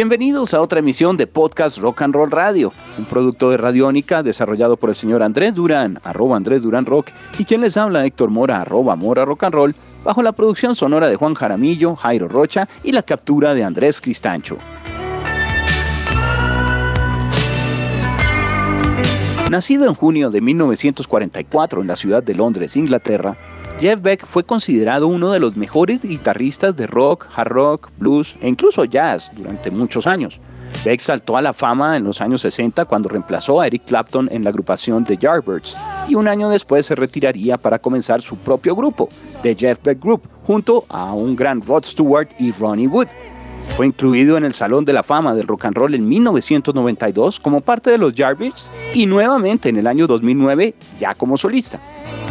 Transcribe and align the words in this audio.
Bienvenidos 0.00 0.54
a 0.54 0.62
otra 0.62 0.78
emisión 0.78 1.18
de 1.18 1.26
Podcast 1.26 1.76
Rock 1.76 2.00
and 2.00 2.14
Roll 2.14 2.30
Radio, 2.30 2.72
un 2.96 3.04
producto 3.04 3.50
de 3.50 3.58
Radiónica 3.58 4.22
desarrollado 4.22 4.78
por 4.78 4.88
el 4.88 4.96
señor 4.96 5.22
Andrés 5.22 5.54
Durán, 5.54 6.00
arroba 6.02 6.38
Andrés 6.38 6.62
Durán 6.62 6.86
Rock, 6.86 7.10
y 7.38 7.44
quien 7.44 7.60
les 7.60 7.76
habla 7.76 8.06
Héctor 8.06 8.30
Mora, 8.30 8.62
arroba 8.62 8.96
Mora 8.96 9.26
Rock 9.26 9.44
bajo 10.02 10.22
la 10.22 10.32
producción 10.32 10.74
sonora 10.74 11.10
de 11.10 11.16
Juan 11.16 11.34
Jaramillo, 11.34 11.96
Jairo 11.96 12.28
Rocha 12.28 12.66
y 12.82 12.92
la 12.92 13.02
captura 13.02 13.52
de 13.52 13.62
Andrés 13.62 14.00
Cristancho. 14.00 14.56
Nacido 19.50 19.84
en 19.84 19.94
junio 19.94 20.30
de 20.30 20.40
1944 20.40 21.82
en 21.82 21.88
la 21.88 21.96
ciudad 21.96 22.22
de 22.22 22.34
Londres, 22.34 22.74
Inglaterra, 22.74 23.36
Jeff 23.80 24.02
Beck 24.02 24.26
fue 24.26 24.44
considerado 24.44 25.08
uno 25.08 25.30
de 25.30 25.40
los 25.40 25.56
mejores 25.56 26.02
guitarristas 26.02 26.76
de 26.76 26.86
rock, 26.86 27.26
hard 27.34 27.48
rock, 27.48 27.90
blues 27.96 28.34
e 28.42 28.46
incluso 28.46 28.84
jazz 28.84 29.32
durante 29.34 29.70
muchos 29.70 30.06
años. 30.06 30.38
Beck 30.84 31.00
saltó 31.00 31.38
a 31.38 31.42
la 31.42 31.54
fama 31.54 31.96
en 31.96 32.04
los 32.04 32.20
años 32.20 32.42
60 32.42 32.84
cuando 32.84 33.08
reemplazó 33.08 33.58
a 33.58 33.66
Eric 33.66 33.84
Clapton 33.86 34.28
en 34.30 34.44
la 34.44 34.50
agrupación 34.50 35.06
The 35.06 35.16
Yardbirds 35.16 35.78
y 36.08 36.14
un 36.14 36.28
año 36.28 36.50
después 36.50 36.84
se 36.84 36.94
retiraría 36.94 37.56
para 37.56 37.78
comenzar 37.78 38.20
su 38.20 38.36
propio 38.36 38.76
grupo, 38.76 39.08
The 39.42 39.54
Jeff 39.54 39.82
Beck 39.82 39.98
Group, 39.98 40.28
junto 40.46 40.84
a 40.90 41.14
un 41.14 41.34
gran 41.34 41.62
Rod 41.62 41.84
Stewart 41.84 42.28
y 42.38 42.52
Ronnie 42.52 42.86
Wood. 42.86 43.08
Fue 43.68 43.86
incluido 43.86 44.36
en 44.36 44.44
el 44.44 44.54
Salón 44.54 44.84
de 44.84 44.92
la 44.92 45.02
Fama 45.02 45.34
del 45.34 45.46
Rock 45.46 45.66
and 45.66 45.76
Roll 45.76 45.94
en 45.94 46.08
1992 46.08 47.40
como 47.40 47.60
parte 47.60 47.90
de 47.90 47.98
los 47.98 48.14
Yardbirds 48.14 48.70
y 48.94 49.06
nuevamente 49.06 49.68
en 49.68 49.76
el 49.76 49.86
año 49.86 50.06
2009 50.06 50.74
ya 50.98 51.14
como 51.14 51.36
solista. 51.36 51.78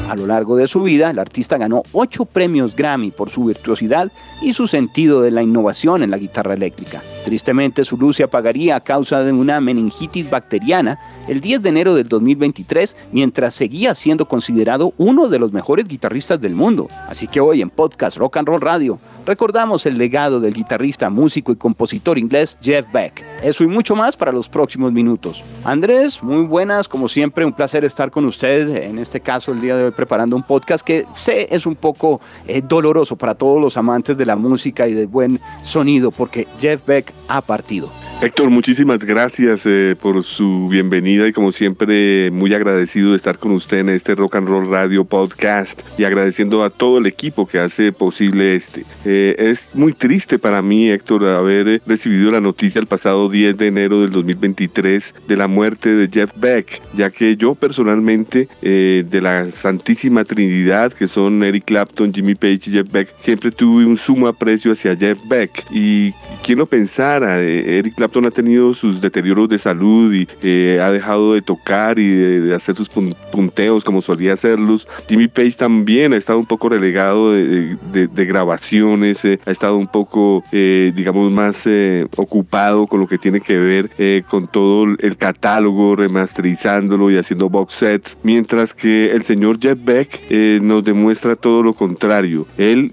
A 0.10 0.16
lo 0.16 0.26
largo 0.26 0.56
de 0.56 0.68
su 0.68 0.82
vida, 0.82 1.12
el 1.12 1.20
artista 1.20 1.60
ganó 1.60 1.84
ocho 1.92 2.26
premios 2.26 2.76
Grammy 2.76 3.12
por 3.12 3.30
su 3.30 3.46
virtuosidad 3.46 4.12
y 4.42 4.54
su 4.54 4.66
sentido 4.66 5.22
de 5.22 5.30
la 5.30 5.44
innovación 5.44 6.02
en 6.02 6.10
la 6.10 6.18
guitarra 6.18 6.56
eléctrica. 6.56 7.04
Tristemente, 7.26 7.86
su 7.86 7.96
luz 7.96 8.16
se 8.16 8.24
apagaría 8.24 8.76
a 8.76 8.80
causa 8.80 9.24
de 9.24 9.32
una 9.32 9.62
meningitis 9.62 10.32
bacteriana 10.32 11.00
el 11.28 11.42
10 11.42 11.62
de 11.62 11.70
enero 11.70 11.94
del 11.94 12.10
2023, 12.10 12.96
mientras 13.12 13.54
seguía 13.54 13.94
siendo 13.94 14.26
considerado 14.26 14.94
uno 14.98 15.30
de 15.30 15.38
los 15.38 15.54
mejores 15.54 15.88
guitarristas 15.88 16.42
del 16.42 16.56
mundo. 16.56 16.88
Así 17.08 17.28
que 17.28 17.40
hoy 17.40 17.62
en 17.62 17.70
Podcast 17.70 18.18
Rock 18.18 18.38
and 18.38 18.48
Roll 18.48 18.62
Radio 18.62 18.98
recordamos 19.26 19.86
el 19.86 19.98
legado 19.98 20.40
del 20.40 20.54
guitarrista, 20.54 21.10
músico 21.10 21.52
y 21.52 21.56
compositor 21.56 22.18
inglés 22.18 22.58
Jeff 22.62 22.86
Beck. 22.92 23.24
Eso 23.44 23.64
y 23.64 23.68
mucho 23.68 23.96
más 23.96 24.18
para 24.18 24.32
los 24.32 24.50
próximos 24.50 24.92
minutos. 24.92 25.44
Andrés, 25.64 26.22
muy 26.24 26.46
buenas, 26.46 26.88
como 26.88 27.08
siempre, 27.08 27.46
un 27.46 27.54
placer 27.54 27.86
estar 27.86 28.12
con 28.12 28.26
usted, 28.26 28.84
en 28.84 29.00
este 29.00 29.20
caso 29.20 29.52
el 29.52 29.62
día 29.62 29.76
de 29.76 29.86
hoy 29.86 29.92
preparando 29.92 30.36
un 30.36 30.44
podcast 30.44 30.86
que 30.86 31.06
sé 31.16 31.48
es 31.52 31.66
un 31.66 31.76
poco 31.76 32.22
eh, 32.48 32.62
doloroso 32.62 33.16
para 33.16 33.36
todos 33.36 33.62
los 33.62 33.78
amantes 33.78 34.18
de 34.18 34.26
la 34.26 34.36
música 34.36 34.88
y 34.88 34.94
del 34.94 35.08
buen 35.08 35.40
sonido, 35.64 36.12
porque 36.12 36.48
Jeff 36.60 36.86
Beck 36.86 37.14
ha 37.28 37.42
partido. 37.42 37.90
Héctor, 38.22 38.50
muchísimas 38.50 39.06
gracias 39.06 39.66
eh, 39.66 39.96
por 39.98 40.26
su 40.26 40.68
bienvenida 40.70 41.26
y 41.26 41.32
como 41.32 41.54
siempre 41.54 42.30
muy 42.32 42.54
agradecido 42.54 43.12
de 43.12 43.16
estar 43.16 43.38
con 43.38 43.54
usted 43.54 43.78
en 43.78 43.88
este 43.88 44.14
Rock 44.14 44.36
and 44.36 44.50
Roll 44.50 44.68
Radio 44.68 45.06
Podcast 45.06 45.84
y 45.98 46.04
agradeciendo 46.04 46.66
a 46.66 46.70
todo 46.70 46.98
el 46.98 47.06
equipo 47.06 47.48
que 47.48 47.60
hace 47.60 47.94
posible 47.94 48.58
este. 48.58 48.84
Eh, 49.06 49.38
es 49.40 49.70
muy 49.74 49.94
triste 49.94 50.38
para 50.38 50.62
mí, 50.62 50.90
Héctor, 50.90 51.24
haber 51.28 51.82
recibido 51.86 52.30
la 52.30 52.42
noticia 52.42 52.82
el 52.82 52.88
pasado 52.88 53.30
10 53.30 53.56
de 53.56 53.68
enero 53.68 54.02
del 54.02 54.12
2023 54.12 55.16
de 55.26 55.38
la 55.38 55.48
muerte 55.48 55.96
de 55.96 56.10
Jeff 56.12 56.34
Beck, 56.36 56.82
ya 56.94 57.12
que 57.12 57.38
yo 57.38 57.56
personalmente 57.56 58.50
eh, 58.62 59.06
de 59.10 59.22
la 59.22 59.50
Santísima 59.50 60.26
Trinidad, 60.26 60.92
que 60.92 61.08
son 61.08 61.42
Eric 61.42 61.64
Clapton, 61.64 62.14
Jimmy 62.14 62.36
Page 62.36 62.64
y 62.66 62.72
Jeff 62.72 62.92
Beck, 62.92 63.14
siempre 63.16 63.50
tuve 63.52 63.86
un 63.86 63.96
sumo 63.96 64.28
aprecio 64.28 64.74
hacia 64.74 64.94
Jeff 64.98 65.20
Beck 65.30 65.66
y 65.72 66.12
quién 66.44 66.60
lo 66.60 66.66
pensara, 66.66 67.40
Eric 67.40 67.96
Clapton 67.96 68.09
ha 68.18 68.32
tenido 68.32 68.74
sus 68.74 69.00
deterioros 69.00 69.48
de 69.50 69.60
salud 69.60 70.14
y 70.14 70.28
eh, 70.42 70.80
ha 70.82 70.92
dejado 70.92 71.34
de 71.34 71.42
tocar 71.42 72.00
y 72.00 72.08
de, 72.08 72.56
hacer 72.56 72.76
sus 72.76 72.90
punteos 72.90 73.84
como 73.84 74.02
solía 74.02 74.34
hacerlos. 74.34 74.88
Jimmy 75.08 75.28
Page 75.28 75.52
también 75.52 76.14
ha 76.14 76.18
estado 76.18 76.40
un 76.40 76.46
poco 76.46 76.70
relegado 76.70 77.34
de, 77.34 78.26
grabaciones, 78.26 79.24
eh, 79.26 79.40
ha 79.46 79.52
estado 79.52 79.78
un 79.78 79.88
poco, 79.88 80.44
eh, 80.52 80.92
digamos, 80.96 81.32
más 81.32 81.68
ocupado 82.16 82.88
con 82.88 83.00
lo 83.00 83.08
que 83.08 83.18
tiene 83.18 83.42
que 83.42 83.58
ver 83.58 83.90
con 84.28 84.48
todo 84.48 84.86
el 85.00 85.18
catálogo, 85.18 85.96
remasterizándolo 85.96 87.12
y 87.12 87.18
haciendo 87.18 87.50
box 87.50 87.76
sets, 87.76 88.18
mientras 88.24 88.74
que 88.74 89.12
el 89.12 89.24
señor 89.24 89.60
Jeff 89.60 89.78
Beck 89.84 90.32
nos 90.62 90.84
demuestra 90.84 91.36
todo 91.36 91.64
lo 91.64 91.74
contrario. 91.74 92.48
Él 92.58 92.92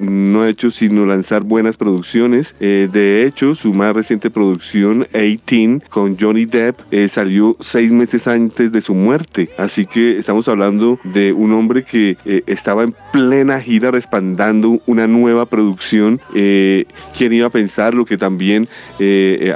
no 0.00 0.42
ha 0.42 0.48
hecho 0.48 0.70
sino 0.70 1.06
lanzar 1.06 1.42
buenas 1.42 1.76
producciones. 1.76 2.58
de 2.58 3.24
hecho, 3.26 3.54
su 3.54 3.72
más 3.72 3.94
reciente 3.94 4.30
producción 4.30 4.41
producción 4.42 5.06
18 5.12 5.88
con 5.88 6.18
Johnny 6.18 6.46
Depp 6.46 6.80
eh, 6.90 7.06
salió 7.06 7.56
seis 7.60 7.92
meses 7.92 8.26
antes 8.26 8.72
de 8.72 8.80
su 8.80 8.92
muerte. 8.92 9.50
Así 9.56 9.86
que 9.86 10.18
estamos 10.18 10.48
hablando 10.48 10.98
de 11.04 11.32
un 11.32 11.52
hombre 11.52 11.84
que 11.84 12.16
eh, 12.24 12.42
estaba 12.46 12.82
en 12.82 12.92
plena 13.12 13.60
gira 13.60 13.92
respaldando 13.92 14.80
una 14.86 15.06
nueva 15.06 15.46
producción. 15.46 16.20
Eh, 16.34 16.86
¿Quién 17.16 17.32
iba 17.32 17.46
a 17.46 17.50
pensar 17.50 17.94
lo 17.94 18.04
que 18.04 18.18
también 18.18 18.68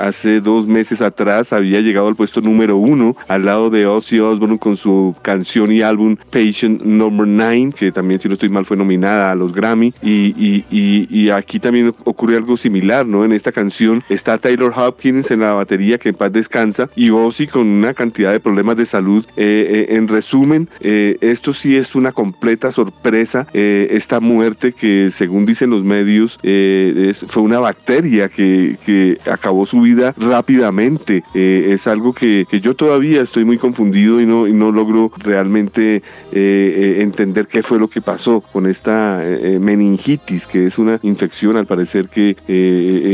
hace 0.00 0.41
dos 0.41 0.66
meses 0.66 1.00
atrás 1.00 1.53
había 1.53 1.80
llegado 1.80 2.08
al 2.08 2.16
puesto 2.16 2.41
número 2.41 2.76
uno 2.76 3.16
al 3.28 3.44
lado 3.44 3.70
de 3.70 3.86
Ozzy 3.86 4.18
Osbourne 4.18 4.58
con 4.58 4.76
su 4.76 5.14
canción 5.22 5.70
y 5.72 5.82
álbum 5.82 6.16
Patient 6.32 6.82
Number 6.82 7.26
9, 7.26 7.72
que 7.76 7.92
también 7.92 8.20
si 8.20 8.28
no 8.28 8.34
estoy 8.34 8.48
mal 8.48 8.64
fue 8.64 8.76
nominada 8.76 9.30
a 9.30 9.34
los 9.34 9.53
Grammy. 9.53 9.94
Y, 10.03 10.34
y, 10.36 10.64
y, 10.70 11.06
y 11.10 11.30
aquí 11.30 11.58
también 11.58 11.94
ocurre 12.04 12.36
algo 12.36 12.56
similar, 12.56 13.06
¿no? 13.06 13.24
En 13.24 13.32
esta 13.32 13.53
canción 13.53 14.03
está 14.08 14.38
Taylor 14.38 14.75
Hopkins 14.76 15.31
en 15.31 15.41
la 15.41 15.53
batería, 15.53 15.98
que 15.98 16.10
en 16.10 16.14
paz 16.14 16.32
descansa, 16.32 16.88
y 16.94 17.10
Ozzy 17.10 17.47
con 17.47 17.66
una 17.66 17.94
cantidad 17.94 18.32
de 18.32 18.41
problemas 18.41 18.76
de 18.76 18.87
salud. 18.87 19.25
Eh, 19.37 19.87
eh, 19.88 19.97
en 19.97 20.09
resumen, 20.09 20.69
eh, 20.81 21.16
esto 21.20 21.53
sí 21.53 21.76
es 21.76 21.94
una 21.94 22.12
completa 22.12 22.70
sorpresa, 22.72 23.47
esta 23.53 24.20
muerte 24.20 24.72
que 24.72 25.10
según 25.10 25.47
dicen 25.47 25.70
los 25.70 25.84
medios 25.84 26.38
fue 26.42 27.42
una 27.42 27.59
bacteria 27.59 28.28
que, 28.28 28.76
que, 28.84 29.19
acabó 29.31 29.66
su 29.66 29.81
vida 29.81 30.15
rápidamente. 30.16 31.22
es 31.34 31.86
algo 31.86 32.12
que, 32.12 32.47
que, 32.50 32.60
yo 32.60 32.75
todavía 32.75 33.22
estoy 33.22 33.44
muy 33.44 33.59
confundido 33.59 34.20
y 34.20 34.26
no, 34.26 34.47
y 34.47 34.53
no 34.53 34.70
logro 34.70 35.10
realmente 35.16 36.03
entender 36.32 37.47
qué 37.47 37.62
fue 37.62 37.78
lo 37.78 37.88
que 37.88 38.00
pasó 38.00 38.41
con 38.41 38.66
esta 38.66 39.22
meningitis, 39.60 40.47
que 40.47 40.66
es 40.66 40.78
una 40.78 40.98
infección 41.03 41.56
al 41.56 41.66
parecer 41.66 42.09
que 42.09 42.36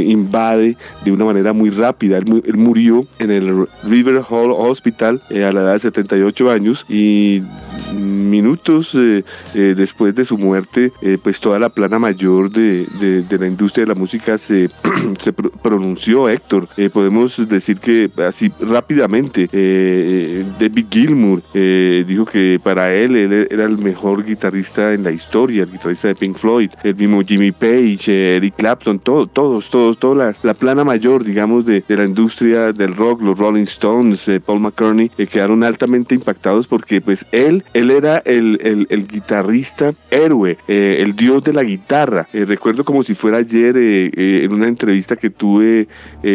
invade 0.07 0.77
de 1.05 1.13
una 1.13 1.25
manera 1.25 1.52
muy 1.53 1.71
rápida. 1.71 2.19
Él, 2.19 2.57
murió 2.57 3.07
en 3.19 3.31
el 3.31 3.67
River 3.85 4.23
Hall 4.29 4.53
Hospital 4.53 5.23
eh, 5.31 5.45
a 5.45 5.53
la 5.53 5.63
edad 5.63 5.73
de 5.75 5.81
78 5.81 6.51
años 6.51 6.87
y 6.89 7.43
minutos 7.95 8.95
eh, 8.95 9.25
eh, 9.55 9.75
después 9.77 10.15
de 10.15 10.25
su 10.25 10.39
muerte, 10.39 10.93
pues 11.23 11.41
toda 11.41 11.59
la 11.59 11.69
plana 11.69 11.99
mayor 11.99 12.51
de, 12.51 12.87
de, 13.29 13.39
la 13.39 13.47
industria 13.47 13.85
de 13.85 13.89
la 13.89 13.95
música 13.95 14.39
se, 14.39 14.71
se 15.19 15.33
pronunció, 15.33 16.29
Héctor. 16.29 16.69
podemos 16.93 17.49
decir 17.49 17.79
que 17.79 18.11
así 18.27 18.53
rápidamente, 18.61 19.47
David 20.59 20.87
Gilmour 20.91 21.43
dijo 21.53 22.25
que 22.27 22.61
para 22.63 22.95
él, 22.95 23.17
él 23.17 23.49
era 23.51 23.65
el 23.65 23.79
mejor 23.79 24.25
guitarrista 24.25 24.93
en 24.93 25.03
la 25.03 25.11
historia, 25.11 25.65
el 25.65 25.71
guitarrista 25.73 26.09
de 26.09 26.15
Pink 26.15 26.37
Floyd, 26.37 26.71
el 26.83 26.95
mismo 26.95 27.23
Jimmy 27.23 27.53
Page, 27.53 28.37
Eric 28.37 28.55
Clapton, 28.57 28.99
todo, 28.99 29.27
todos, 29.27 29.71
todos, 29.71 29.99
toda 29.99 30.15
la, 30.15 30.37
la 30.43 30.55
plana 30.55 30.85
mayor, 30.85 31.25
digamos, 31.33 31.65
de, 31.65 31.83
la 31.89 32.05
industria 32.05 32.75
del 32.75 32.95
rock, 32.95 33.23
los 33.23 33.39
Rolling 33.39 33.63
Stones, 33.63 34.29
eh, 34.29 34.39
Paul 34.39 34.61
McCartney, 34.61 35.09
que 35.09 35.27
quedaron 35.27 35.65
altamente 35.65 36.15
impactados 36.15 36.67
porque 36.67 37.01
pues 37.01 37.25
él, 37.33 37.65
él 37.73 37.91
era 37.91 38.19
el, 38.19 38.87
el, 38.91 39.07
guitarrista 39.07 39.95
héroe, 40.11 40.59
eh, 40.69 40.99
el 41.01 41.17
dios 41.17 41.43
de 41.43 41.55
la 41.55 41.63
guitarra. 41.63 42.29
Eh, 42.35 42.45
recuerdo 42.45 42.85
como 42.85 43.03
si 43.03 43.15
fuera 43.15 43.39
ayer 43.39 43.79
en 43.79 44.53
una 44.53 44.69
entrevista 44.69 45.17
que 45.17 45.31
tuve 45.31 45.89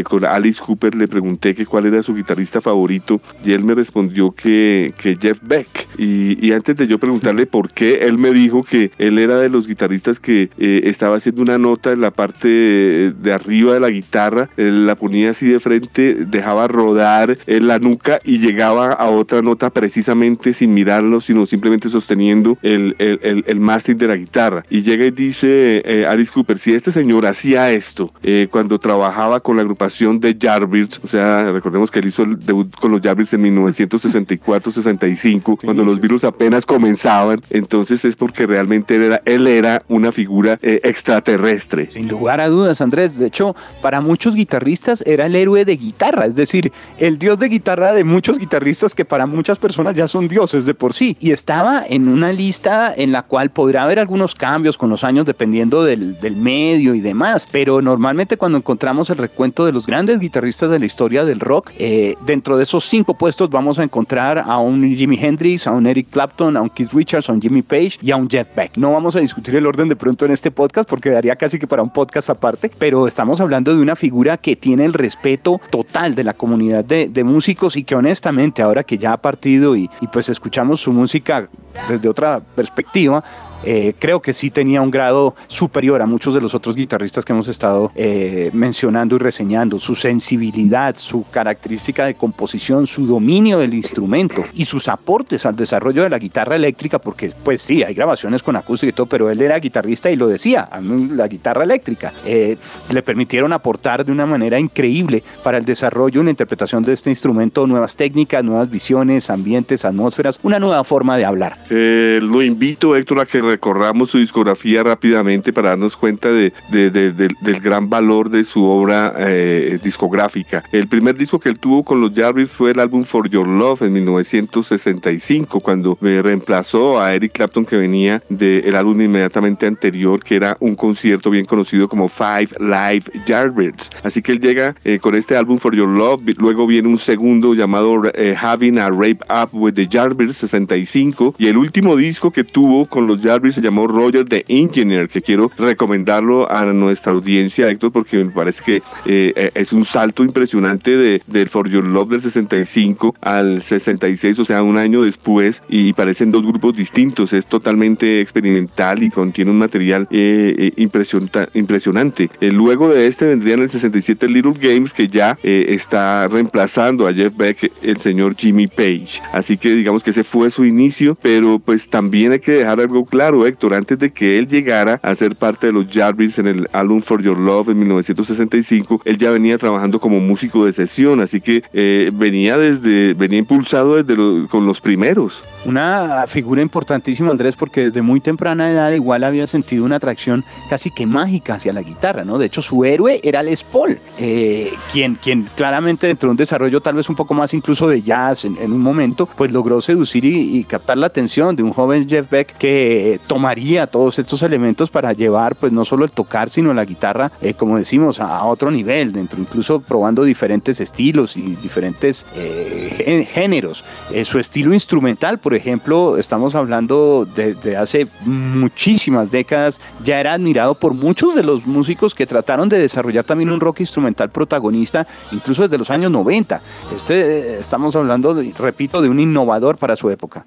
con 0.04 0.26
Alice 0.26 0.62
Cooper, 0.66 0.96
le 0.96 1.08
pregunté 1.08 1.54
que 1.54 1.68
cuál 1.68 1.86
era 1.86 2.02
su 2.02 2.16
guitarrista 2.16 2.60
favorito 2.60 3.22
y 3.46 3.52
él 3.52 3.64
me 3.64 3.76
respondió 3.76 4.32
que, 4.32 4.94
que 4.98 5.16
Jeff 5.22 5.40
Beck. 5.44 5.88
Y, 6.00 6.44
y, 6.46 6.54
antes 6.54 6.76
de 6.76 6.88
yo 6.88 6.98
preguntarle 6.98 7.46
por 7.46 7.72
qué, 7.72 8.00
él 8.02 8.18
me 8.18 8.32
dijo 8.32 8.64
que 8.64 8.92
él 8.98 9.20
era 9.20 9.38
de 9.38 9.50
los 9.50 9.68
guitarristas 9.68 10.20
que 10.20 10.50
estaba 10.58 11.18
haciendo 11.18 11.44
una 11.44 11.60
nota 11.60 11.92
en 11.92 12.02
la 12.02 12.10
parte 12.10 12.48
de 12.48 13.34
arriba 13.34 13.74
de 13.74 13.80
la 13.80 13.90
guitarra, 13.90 14.50
la 14.88 14.96
ponía 14.96 15.30
así 15.32 15.48
de 15.48 15.60
frente, 15.60 16.16
dejaba 16.26 16.68
rodar 16.68 17.38
en 17.46 17.68
la 17.68 17.78
nuca 17.80 18.20
y 18.24 18.40
llegaba 18.40 18.94
a 18.94 19.10
otra 19.10 19.42
nota 19.42 19.70
precisamente 19.70 20.54
sin 20.54 20.74
mirarlo 20.74 21.20
sino 21.22 21.46
simplemente 21.46 21.90
sosteniendo 21.90 22.58
el, 22.62 22.96
el, 23.00 23.44
el, 23.46 23.60
máster 23.60 23.98
de 23.98 24.08
la 24.08 24.16
guitarra. 24.16 24.66
Y 24.70 24.84
llega 24.84 25.06
y 25.06 25.12
dice 25.12 25.82
eh, 25.86 26.06
Alice 26.08 26.32
Cooper, 26.32 26.58
si 26.58 26.74
este 26.74 26.92
señor 26.92 27.26
hacía 27.26 27.72
esto 27.72 28.14
eh, 28.24 28.48
cuando 28.50 28.80
trabajaba 28.80 29.42
con 29.42 29.58
la 29.58 29.64
agrupación 29.64 30.20
de 30.20 30.38
Jarvis, 30.40 31.02
o 31.04 31.08
sea, 31.08 31.52
recordemos 31.52 31.92
que 31.92 32.00
él 32.00 32.08
hizo 32.08 32.24
el 32.24 32.40
debut 32.40 32.74
con 32.76 32.92
los 32.92 33.02
Jarvis 33.02 33.34
en 33.34 33.44
1964-65, 33.44 35.60
cuando 35.64 35.84
los 35.84 36.00
virus 36.00 36.24
apenas 36.24 36.66
comenzaban, 36.66 37.42
entonces 37.50 38.06
es 38.06 38.16
porque 38.16 38.48
realmente 38.48 38.96
era, 38.96 39.22
él 39.26 39.48
era 39.48 39.84
una 39.88 40.12
figura 40.12 40.60
eh, 40.62 40.80
extraterrestre. 40.84 41.90
Sin 41.92 42.08
lugar 42.08 42.40
a 42.42 42.48
dudas, 42.48 42.82
Andrés. 42.82 43.18
De 43.18 43.28
hecho, 43.28 43.56
para 43.82 44.02
muchos 44.02 44.36
guitarristas 44.36 44.77
era 45.06 45.26
el 45.26 45.36
héroe 45.36 45.66
de 45.66 45.76
guitarra, 45.76 46.26
es 46.26 46.36
decir, 46.36 46.72
el 47.00 47.18
dios 47.18 47.40
de 47.40 47.50
guitarra 47.50 47.94
de 47.94 48.04
muchos 48.04 48.38
guitarristas 48.38 48.94
que 48.94 49.06
para 49.06 49.26
muchas 49.26 49.58
personas 49.60 49.96
ya 49.96 50.08
son 50.08 50.28
dioses 50.28 50.66
de 50.66 50.74
por 50.74 50.94
sí. 50.94 51.18
Y 51.20 51.32
estaba 51.32 51.84
en 51.88 52.08
una 52.08 52.32
lista 52.32 52.94
en 52.96 53.12
la 53.12 53.24
cual 53.24 53.50
podrá 53.50 53.84
haber 53.84 54.00
algunos 54.00 54.36
cambios 54.36 54.78
con 54.78 54.90
los 54.90 55.04
años 55.04 55.26
dependiendo 55.26 55.84
del, 55.84 56.20
del 56.20 56.36
medio 56.36 56.94
y 56.96 57.02
demás, 57.02 57.48
pero 57.52 57.82
normalmente 57.82 58.38
cuando 58.38 58.58
encontramos 58.58 59.10
el 59.10 59.18
recuento 59.18 59.66
de 59.66 59.72
los 59.72 59.86
grandes 59.86 60.20
guitarristas 60.20 60.70
de 60.70 60.80
la 60.80 60.86
historia 60.86 61.26
del 61.26 61.40
rock, 61.40 61.72
eh, 61.80 62.16
dentro 62.26 62.58
de 62.58 62.64
esos 62.64 62.86
cinco 62.86 63.14
puestos 63.14 63.50
vamos 63.50 63.80
a 63.80 63.84
encontrar 63.84 64.40
a 64.40 64.58
un 64.60 64.88
Jimi 64.96 65.18
Hendrix, 65.20 65.68
a 65.68 65.72
un 65.72 65.88
Eric 65.88 66.08
Clapton, 66.12 66.58
a 66.58 66.62
un 66.62 66.70
Keith 66.70 66.92
Richards, 66.94 67.30
a 67.30 67.34
un 67.34 67.42
Jimmy 67.42 67.62
Page 67.62 67.94
y 68.02 68.12
a 68.12 68.16
un 68.16 68.30
Jeff 68.30 68.48
Beck. 68.56 68.78
No 68.78 68.94
vamos 68.94 69.16
a 69.16 69.20
discutir 69.20 69.56
el 69.56 69.66
orden 69.66 69.88
de 69.88 69.96
pronto 69.96 70.26
en 70.26 70.32
este 70.32 70.52
podcast 70.52 70.90
porque 70.90 71.10
daría 71.10 71.36
casi 71.36 71.60
que 71.60 71.68
para 71.68 71.82
un 71.82 71.90
podcast 71.90 72.30
aparte, 72.30 72.72
pero 72.78 73.08
estamos 73.08 73.42
hablando 73.42 73.76
de 73.76 73.82
una 73.82 73.96
figura 73.96 74.38
que 74.38 74.56
tiene 74.56 74.67
el 74.74 74.94
respeto 74.94 75.60
total 75.70 76.16
de 76.16 76.24
la 76.24 76.34
comunidad 76.34 76.84
de, 76.84 77.10
de 77.10 77.24
músicos 77.24 77.76
y 77.76 77.84
que 77.84 77.96
honestamente 77.96 78.62
ahora 78.62 78.84
que 78.84 78.98
ya 78.98 79.14
ha 79.14 79.18
partido 79.18 79.76
y, 79.76 79.90
y 80.02 80.08
pues 80.08 80.30
escuchamos 80.30 80.82
su 80.82 80.92
música 80.92 81.50
desde 81.90 82.10
otra 82.10 82.40
perspectiva, 82.40 83.24
eh, 83.64 83.94
creo 83.98 84.22
que 84.22 84.34
sí 84.34 84.52
tenía 84.52 84.82
un 84.82 84.92
grado 84.92 85.36
superior 85.48 86.02
a 86.02 86.06
muchos 86.06 86.34
de 86.34 86.42
los 86.42 86.54
otros 86.54 86.76
guitarristas 86.76 87.26
que 87.26 87.34
hemos 87.34 87.48
estado 87.48 87.92
eh, 87.96 88.50
mencionando 88.54 89.16
y 89.16 89.20
reseñando. 89.20 89.80
Su 89.80 89.96
sensibilidad, 89.96 90.96
su 90.98 91.26
característica 91.30 92.06
de 92.06 92.16
composición, 92.16 92.88
su 92.88 93.06
dominio 93.06 93.60
del 93.60 93.74
instrumento 93.74 94.44
y 94.54 94.66
sus 94.66 94.88
aportes 94.88 95.46
al 95.46 95.56
desarrollo 95.56 96.04
de 96.04 96.10
la 96.10 96.20
guitarra 96.20 96.56
eléctrica, 96.56 97.00
porque 97.00 97.32
pues 97.44 97.62
sí, 97.62 97.84
hay 97.84 97.94
grabaciones 97.94 98.44
con 98.44 98.56
acústica 98.56 98.90
y 98.90 98.94
todo, 98.94 99.08
pero 99.08 99.30
él 99.30 99.42
era 99.42 99.60
guitarrista 99.60 100.12
y 100.12 100.16
lo 100.16 100.28
decía, 100.28 100.70
la 101.12 101.28
guitarra 101.28 101.64
eléctrica 101.64 102.14
eh, 102.26 102.58
le 102.90 103.02
permitieron 103.02 103.54
aportar 103.54 104.06
de 104.06 104.12
una 104.12 104.26
manera 104.26 104.60
increíble 104.60 105.24
para 105.44 105.58
el 105.58 105.66
desarrollo 105.66 106.22
y 106.22 106.26
la 106.26 106.30
interpretación 106.30 106.84
de 106.84 106.94
este 106.94 107.10
instrumento 107.10 107.66
nuevas 107.66 107.96
técnicas, 107.96 108.44
nuevas 108.44 108.70
visiones, 108.70 109.30
ambientes, 109.30 109.86
atmósferas, 109.86 110.40
una 110.44 110.60
nueva 110.60 110.84
forma 110.84 111.18
de 111.18 111.26
hablar. 111.26 111.58
lo 111.70 112.42
invito, 112.42 112.96
Héctor, 112.96 113.22
a 113.22 113.26
que 113.26 113.42
recorramos 113.48 114.12
su 114.12 114.20
discografía 114.20 114.84
rápidamente 114.84 115.54
para 115.54 115.70
darnos 115.70 115.98
cuenta 115.98 116.32
de, 116.32 116.54
del 116.70 117.60
gran 117.62 117.90
valor 117.90 118.30
de 118.30 118.44
su 118.44 118.64
obra 118.66 119.14
eh, 119.18 119.80
discográfica. 119.82 120.64
El 120.72 120.88
primer 120.88 121.16
disco 121.18 121.40
que 121.40 121.50
él 121.50 121.60
tuvo 121.60 121.84
con 121.84 122.02
los 122.02 122.14
Jarvis 122.14 122.52
fue 122.52 122.72
el 122.72 122.80
álbum 122.80 123.04
For 123.04 123.30
Your 123.30 123.48
Love 123.48 123.84
en 123.84 123.94
1965, 123.94 125.60
cuando 125.60 125.98
reemplazó 126.02 127.00
a 127.00 127.14
Eric 127.14 127.34
Clapton 127.34 127.66
que 127.66 127.78
venía 127.78 128.22
del 128.30 128.76
álbum 128.76 129.02
inmediatamente 129.02 129.66
anterior, 129.66 130.24
que 130.24 130.36
era 130.36 130.58
un 130.60 130.76
concierto 130.76 131.30
bien 131.30 131.46
conocido 131.46 131.88
como 131.88 132.10
Five 132.10 132.50
Live 132.60 133.04
Jarvis. 133.26 133.90
Así 134.04 134.22
que 134.22 134.32
él 134.32 134.40
llega 134.40 134.76
eh, 134.84 135.00
con 135.00 135.16
este 135.16 135.36
álbum 135.36 135.58
For 135.58 135.76
Your 135.76 135.90
Love, 135.90 136.22
luego 136.38 136.68
viene 136.68 136.88
un 136.88 136.98
segundo 136.98 137.54
llamado 137.54 138.02
eh, 138.14 138.36
Having 138.40 138.80
a 138.80 138.90
Rape 138.90 139.20
Up 139.30 139.50
with 139.54 139.74
the 139.74 139.88
Jarvis 139.90 140.38
65 140.38 141.36
y 141.38 141.48
el 141.48 141.58
último 141.58 141.96
disco 141.96 142.32
que 142.32 142.44
tuvo 142.44 142.86
con 142.86 143.08
los 143.08 143.22
Jarvis 143.22 143.37
se 143.52 143.62
llamó 143.62 143.88
Roger 143.88 144.28
the 144.28 144.44
Engineer, 144.48 145.08
que 145.10 145.22
quiero 145.22 145.52
recomendarlo 145.58 146.52
a 146.52 146.66
nuestra 146.66 147.14
audiencia, 147.14 147.70
Héctor, 147.70 147.92
porque 147.92 148.24
me 148.24 148.32
parece 148.32 148.64
que 148.64 148.76
eh, 149.06 149.34
eh, 149.36 149.52
es 149.54 149.74
un 149.74 149.86
salto 149.86 150.24
impresionante 150.24 150.98
de, 150.98 151.22
del 151.28 151.50
For 151.50 151.70
Your 151.70 151.86
Love 151.86 152.10
del 152.10 152.22
65 152.22 153.16
al 153.22 153.62
66, 153.62 154.40
o 154.40 154.46
sea, 154.46 154.64
un 154.64 154.78
año 154.78 155.04
después, 155.04 155.64
y 155.70 155.94
parecen 155.94 156.32
dos 156.32 156.44
grupos 156.44 156.76
distintos. 156.76 157.34
Es 157.34 157.46
totalmente 157.46 158.22
experimental 158.22 159.04
y 159.04 159.10
contiene 159.10 159.52
un 159.52 159.60
material 159.60 160.08
eh, 160.12 160.72
impresionante. 160.78 162.30
luego 162.42 162.90
de 162.90 163.08
este 163.08 163.26
vendría 163.26 163.56
en 163.56 163.62
el 163.62 163.70
67 163.70 164.28
Little 164.28 164.54
Games, 164.60 164.94
que 164.94 165.08
ya 165.08 165.38
está 165.44 166.28
reemplazando 166.28 167.08
a 167.08 167.14
Jeff 167.14 167.36
Beck, 167.36 167.72
el 167.82 167.98
señor 167.98 168.36
Jimmy 168.36 168.68
Page. 168.68 169.22
Así 169.34 169.58
que 169.58 169.76
digamos 169.76 170.04
que 170.04 170.12
ese 170.12 170.24
fue 170.24 170.50
su 170.50 170.66
inicio, 170.66 171.16
pero 171.22 171.60
pues 171.60 171.90
también 171.90 172.32
hay 172.32 172.40
que 172.40 172.54
dejar 172.54 172.80
algo 172.80 173.06
claro 173.06 173.27
claro, 173.28 173.46
Héctor, 173.46 173.74
antes 173.74 174.00
de 174.00 174.10
que 174.10 174.40
él 174.40 174.48
llegara 174.48 175.02
a 175.04 175.14
ser 175.14 175.36
parte 175.36 175.68
de 175.68 175.74
los 175.74 175.86
Jarvis 175.92 176.40
en 176.40 176.48
el 176.48 176.68
álbum 176.72 177.02
For 177.02 177.22
Your 177.22 177.38
Love 177.38 177.68
en 177.70 177.80
1965, 177.80 179.02
él 179.04 179.18
ya 179.18 179.32
venía 179.32 179.58
trabajando 179.58 180.00
como 180.00 180.22
músico 180.22 180.64
de 180.64 180.72
sesión, 180.72 181.20
así 181.20 181.42
que 181.42 181.62
eh, 181.74 182.10
venía 182.14 182.58
desde, 182.58 183.14
venía 183.16 183.40
impulsado 183.40 184.02
desde 184.02 184.48
con 184.48 184.66
los 184.66 184.80
primeros. 184.80 185.44
Una 185.66 186.24
figura 186.28 186.62
importantísima, 186.62 187.32
Andrés, 187.32 187.58
porque 187.58 187.82
desde 187.86 188.02
muy 188.02 188.22
temprana 188.22 188.72
edad 188.72 188.92
igual 188.92 189.26
había 189.26 189.46
sentido 189.46 189.84
una 189.84 189.98
atracción 189.98 190.46
casi 190.70 190.90
que 190.90 191.06
mágica 191.06 191.56
hacia 191.56 191.74
la 191.74 191.82
guitarra, 191.82 192.24
¿no? 192.24 192.38
De 192.38 192.46
hecho, 192.46 192.62
su 192.62 192.86
héroe 192.86 193.20
era 193.24 193.44
Les 193.44 193.64
Paul, 193.64 194.00
eh, 194.18 194.72
quien, 194.94 195.16
quien 195.16 195.50
claramente 195.58 196.08
dentro 196.08 196.30
de 196.30 196.32
un 196.32 196.38
desarrollo 196.38 196.80
tal 196.80 196.96
vez 196.96 197.10
un 197.10 197.16
poco 197.18 197.34
más 197.34 197.54
incluso 197.54 197.90
de 197.90 198.02
jazz 198.02 198.46
en, 198.46 198.72
un 198.72 198.82
momento, 198.82 199.26
pues 199.26 199.52
logró 199.52 199.82
seducir 199.82 200.24
y, 200.24 200.60
y 200.60 200.64
captar 200.64 200.98
la 200.98 201.08
atención 201.08 201.58
de 201.58 201.64
un 201.64 201.74
joven 201.74 202.08
Jeff 202.08 202.30
Beck 202.30 202.58
que 202.58 203.17
tomaría 203.18 203.88
todos 203.88 204.20
estos 204.20 204.42
elementos 204.42 204.90
para 204.90 205.14
llevar 205.14 205.56
pues 205.56 205.72
no 205.72 205.86
solo 205.86 206.06
el 206.06 206.12
tocar 206.12 206.50
sino 206.50 206.74
la 206.74 206.86
guitarra 206.86 207.32
eh, 207.42 207.54
como 207.54 207.78
decimos 207.78 208.20
a, 208.20 208.44
otro 208.46 208.72
nivel 208.72 209.14
dentro 209.14 209.40
incluso 209.40 209.80
probando 209.80 210.24
diferentes 210.24 210.80
estilos 210.80 211.38
y 211.38 211.56
diferentes 211.56 212.26
eh, 212.36 213.28
géneros. 213.32 213.84
Eh, 214.12 214.26
su 214.26 214.40
estilo 214.40 214.74
instrumental 214.74 215.40
por 215.40 215.54
ejemplo 215.54 216.18
estamos 216.18 216.56
hablando 216.56 217.28
de, 217.36 217.76
hace 217.78 218.08
muchísimas 218.26 219.32
décadas 219.32 219.82
ya 220.04 220.20
era 220.20 220.34
admirado 220.34 220.76
por 220.76 220.94
muchos 220.94 221.36
de 221.36 221.44
los 221.44 221.66
músicos 221.66 222.14
que 222.14 222.26
trataron 222.26 222.70
de 222.70 222.80
desarrollar 222.80 223.24
también 223.24 223.50
un 223.50 223.60
rock 223.60 223.82
instrumental 223.82 224.30
protagonista 224.30 225.08
incluso 225.32 225.64
desde 225.64 225.78
los 225.78 225.90
años 225.90 226.12
90 226.12 226.62
este 226.94 227.60
estamos 227.60 227.96
hablando 227.96 228.42
repito 228.58 229.02
de 229.02 229.10
un 229.10 229.20
innovador 229.20 229.78
para 229.78 229.96
su 229.96 230.10
época 230.10 230.46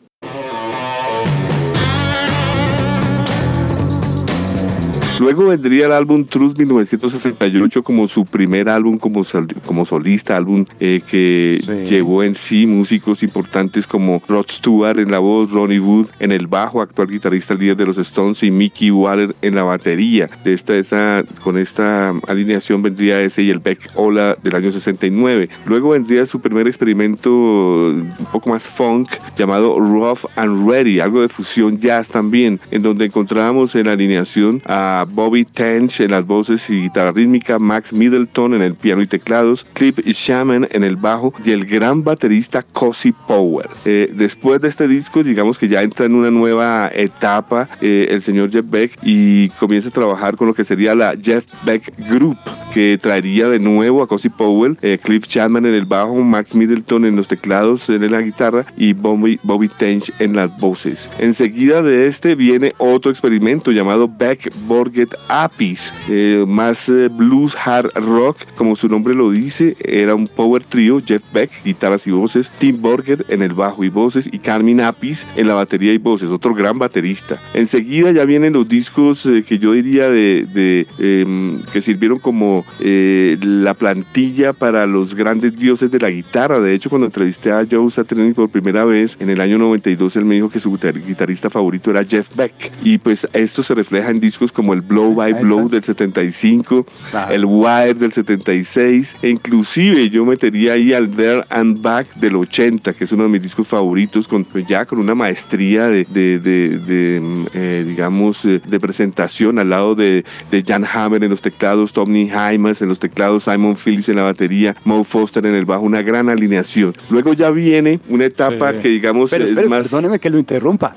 Luego 5.20 5.48
vendría 5.48 5.84
el 5.84 5.92
álbum 5.92 6.24
Truth 6.24 6.56
1968 6.56 7.82
como 7.82 8.08
su 8.08 8.24
primer 8.24 8.70
álbum 8.70 8.96
como, 8.96 9.20
como 9.66 9.84
solista, 9.84 10.34
álbum 10.34 10.64
eh, 10.80 11.02
que 11.06 11.60
llevó 11.86 12.22
en 12.22 12.34
sí 12.34 12.66
músicos 12.66 13.22
importantes 13.22 13.86
como 13.86 14.22
Rod 14.26 14.46
Stewart 14.48 14.98
en 14.98 15.10
la 15.10 15.18
voz, 15.18 15.50
Ronnie 15.50 15.78
Wood 15.78 16.06
en 16.20 16.32
el 16.32 16.46
bajo, 16.46 16.80
actual 16.80 17.08
guitarrista 17.08 17.52
líder 17.52 17.76
de 17.76 17.84
los 17.84 17.98
Stones 17.98 18.42
y 18.42 18.50
Mickey 18.50 18.90
Waller 18.90 19.36
en 19.42 19.56
la 19.56 19.62
batería. 19.62 20.30
De 20.42 20.54
esta, 20.54 20.74
esa, 20.74 21.22
con 21.42 21.58
esta 21.58 22.14
alineación 22.26 22.80
vendría 22.80 23.20
ese 23.20 23.42
y 23.42 23.50
el 23.50 23.58
Beck 23.58 23.90
Ola 23.96 24.38
del 24.42 24.56
año 24.56 24.72
69. 24.72 25.50
Luego 25.66 25.90
vendría 25.90 26.24
su 26.24 26.40
primer 26.40 26.66
experimento 26.66 27.30
un 27.30 28.26
poco 28.32 28.48
más 28.48 28.66
funk 28.66 29.10
llamado 29.36 29.78
Rough 29.78 30.24
and 30.36 30.66
Ready, 30.66 31.00
algo 31.00 31.20
de 31.20 31.28
fusión 31.28 31.78
jazz 31.78 32.08
también, 32.08 32.58
en 32.70 32.80
donde 32.80 33.04
encontrábamos 33.04 33.74
en 33.74 33.84
la 33.84 33.92
alineación 33.92 34.62
a 34.64 35.04
Bobby 35.14 35.44
Tench 35.44 36.00
en 36.00 36.10
las 36.10 36.26
voces 36.26 36.68
y 36.70 36.82
guitarra 36.82 37.12
rítmica, 37.12 37.58
Max 37.58 37.92
Middleton 37.92 38.54
en 38.54 38.62
el 38.62 38.74
piano 38.74 39.02
y 39.02 39.06
teclados, 39.06 39.64
Cliff 39.72 39.98
Shaman 39.98 40.68
en 40.70 40.84
el 40.84 40.96
bajo 40.96 41.32
y 41.44 41.50
el 41.50 41.66
gran 41.66 42.02
baterista 42.04 42.62
Cozy 42.62 43.12
Power. 43.12 43.68
Eh, 43.84 44.10
después 44.14 44.60
de 44.60 44.68
este 44.68 44.88
disco, 44.88 45.22
digamos 45.22 45.58
que 45.58 45.68
ya 45.68 45.82
entra 45.82 46.06
en 46.06 46.14
una 46.14 46.30
nueva 46.30 46.90
etapa 46.92 47.68
eh, 47.80 48.08
el 48.10 48.22
señor 48.22 48.50
Jeff 48.50 48.64
Beck 48.68 48.98
y 49.02 49.48
comienza 49.50 49.88
a 49.88 49.92
trabajar 49.92 50.36
con 50.36 50.46
lo 50.46 50.54
que 50.54 50.64
sería 50.64 50.94
la 50.94 51.14
Jeff 51.20 51.46
Beck 51.64 51.92
Group, 52.08 52.38
que 52.72 52.98
traería 53.00 53.48
de 53.48 53.58
nuevo 53.58 54.02
a 54.02 54.08
Cozy 54.08 54.28
Powell, 54.28 54.78
eh, 54.82 54.98
Cliff 55.02 55.26
Chapman 55.26 55.66
en 55.66 55.74
el 55.74 55.86
bajo, 55.86 56.16
Max 56.16 56.54
Middleton 56.54 57.04
en 57.04 57.16
los 57.16 57.28
teclados, 57.28 57.88
en 57.88 58.10
la 58.10 58.20
guitarra 58.20 58.64
y 58.76 58.92
Bobby, 58.92 59.38
Bobby 59.42 59.68
Tench 59.68 60.12
en 60.18 60.34
las 60.36 60.56
voces. 60.58 61.10
Enseguida 61.18 61.82
de 61.82 62.06
este 62.06 62.34
viene 62.34 62.74
otro 62.78 63.10
experimento 63.10 63.70
llamado 63.70 64.08
Beck 64.08 64.52
Borg 64.66 64.99
Borget 65.00 65.18
Apis, 65.28 65.92
eh, 66.10 66.44
más 66.46 66.86
eh, 66.90 67.08
blues 67.08 67.56
hard 67.56 67.90
rock, 67.94 68.36
como 68.54 68.76
su 68.76 68.86
nombre 68.86 69.14
lo 69.14 69.30
dice, 69.30 69.74
era 69.80 70.14
un 70.14 70.28
power 70.28 70.62
trio, 70.62 71.00
Jeff 71.02 71.22
Beck, 71.32 71.50
guitarras 71.64 72.06
y 72.06 72.10
voces, 72.10 72.50
Tim 72.58 72.82
Borget 72.82 73.24
en 73.30 73.40
el 73.40 73.54
bajo 73.54 73.82
y 73.82 73.88
voces 73.88 74.28
y 74.30 74.38
Carmen 74.40 74.82
Apis 74.82 75.26
en 75.36 75.46
la 75.46 75.54
batería 75.54 75.94
y 75.94 75.98
voces, 75.98 76.28
otro 76.28 76.54
gran 76.54 76.78
baterista. 76.78 77.40
Enseguida 77.54 78.12
ya 78.12 78.26
vienen 78.26 78.52
los 78.52 78.68
discos 78.68 79.24
eh, 79.24 79.42
que 79.42 79.58
yo 79.58 79.72
diría 79.72 80.10
de, 80.10 80.86
em, 80.98 81.62
que 81.72 81.80
sirvieron 81.80 82.18
como 82.18 82.66
la 82.80 83.74
plantilla 83.74 84.52
para 84.52 84.86
los 84.86 85.14
grandes 85.14 85.56
dioses 85.56 85.90
de 85.90 85.98
la 85.98 86.10
guitarra. 86.10 86.60
De 86.60 86.74
hecho, 86.74 86.90
cuando 86.90 87.06
entrevisté 87.06 87.52
a 87.52 87.66
Joe 87.70 87.90
Satriani 87.90 88.34
por 88.34 88.50
primera 88.50 88.84
vez 88.84 89.16
en 89.20 89.30
el 89.30 89.40
año 89.40 89.56
92, 89.56 90.16
él 90.16 90.24
me 90.26 90.34
dijo 90.34 90.50
que 90.50 90.60
su 90.60 90.70
guitarrista 90.72 91.48
favorito 91.48 91.90
era 91.90 92.04
Jeff 92.04 92.28
Beck. 92.34 92.72
Y 92.82 92.98
pues 92.98 93.26
esto 93.32 93.62
se 93.62 93.74
refleja 93.74 94.10
en 94.10 94.20
discos 94.20 94.50
como 94.52 94.74
el 94.74 94.82
Blow 94.90 95.14
by 95.14 95.32
Blow 95.34 95.68
del 95.68 95.82
75, 95.84 96.84
el 97.30 97.44
Wire 97.44 97.94
del 97.94 98.12
76, 98.12 99.16
e 99.22 99.28
inclusive 99.30 100.10
yo 100.10 100.24
metería 100.24 100.72
ahí 100.72 100.92
al 100.92 101.08
There 101.10 101.44
and 101.48 101.80
Back 101.80 102.14
del 102.16 102.34
80, 102.34 102.92
que 102.92 103.04
es 103.04 103.12
uno 103.12 103.22
de 103.22 103.28
mis 103.28 103.42
discos 103.42 103.68
favoritos, 103.68 104.26
con, 104.26 104.44
pues, 104.44 104.66
ya 104.66 104.84
con 104.84 104.98
una 104.98 105.14
maestría 105.14 105.86
de, 105.86 106.04
de, 106.04 106.38
de, 106.40 107.20
mm, 107.20 107.46
eh, 107.54 107.84
digamos, 107.86 108.44
eh, 108.44 108.60
de 108.66 108.80
presentación 108.80 109.60
al 109.60 109.70
lado 109.70 109.94
de, 109.94 110.24
de 110.50 110.64
Jan 110.66 110.84
Hammer 110.84 111.22
en 111.22 111.30
los 111.30 111.40
teclados, 111.40 111.92
Tommy 111.92 112.28
Hymas 112.28 112.82
en 112.82 112.88
los 112.88 112.98
teclados, 112.98 113.44
Simon 113.44 113.76
Phillips 113.76 114.08
en 114.08 114.16
la 114.16 114.24
batería, 114.24 114.74
Mo 114.84 115.04
Foster 115.04 115.46
en 115.46 115.54
el 115.54 115.66
bajo, 115.66 115.82
una 115.82 116.02
gran 116.02 116.28
alineación. 116.28 116.94
Luego 117.10 117.32
ya 117.32 117.50
viene 117.50 118.00
una 118.08 118.24
etapa 118.24 118.72
que 118.72 118.88
digamos 118.88 119.32
es 119.32 119.68
más... 119.68 119.88
Perdóneme 119.88 120.18
que 120.18 120.30
lo 120.30 120.38
interrumpa. 120.38 120.94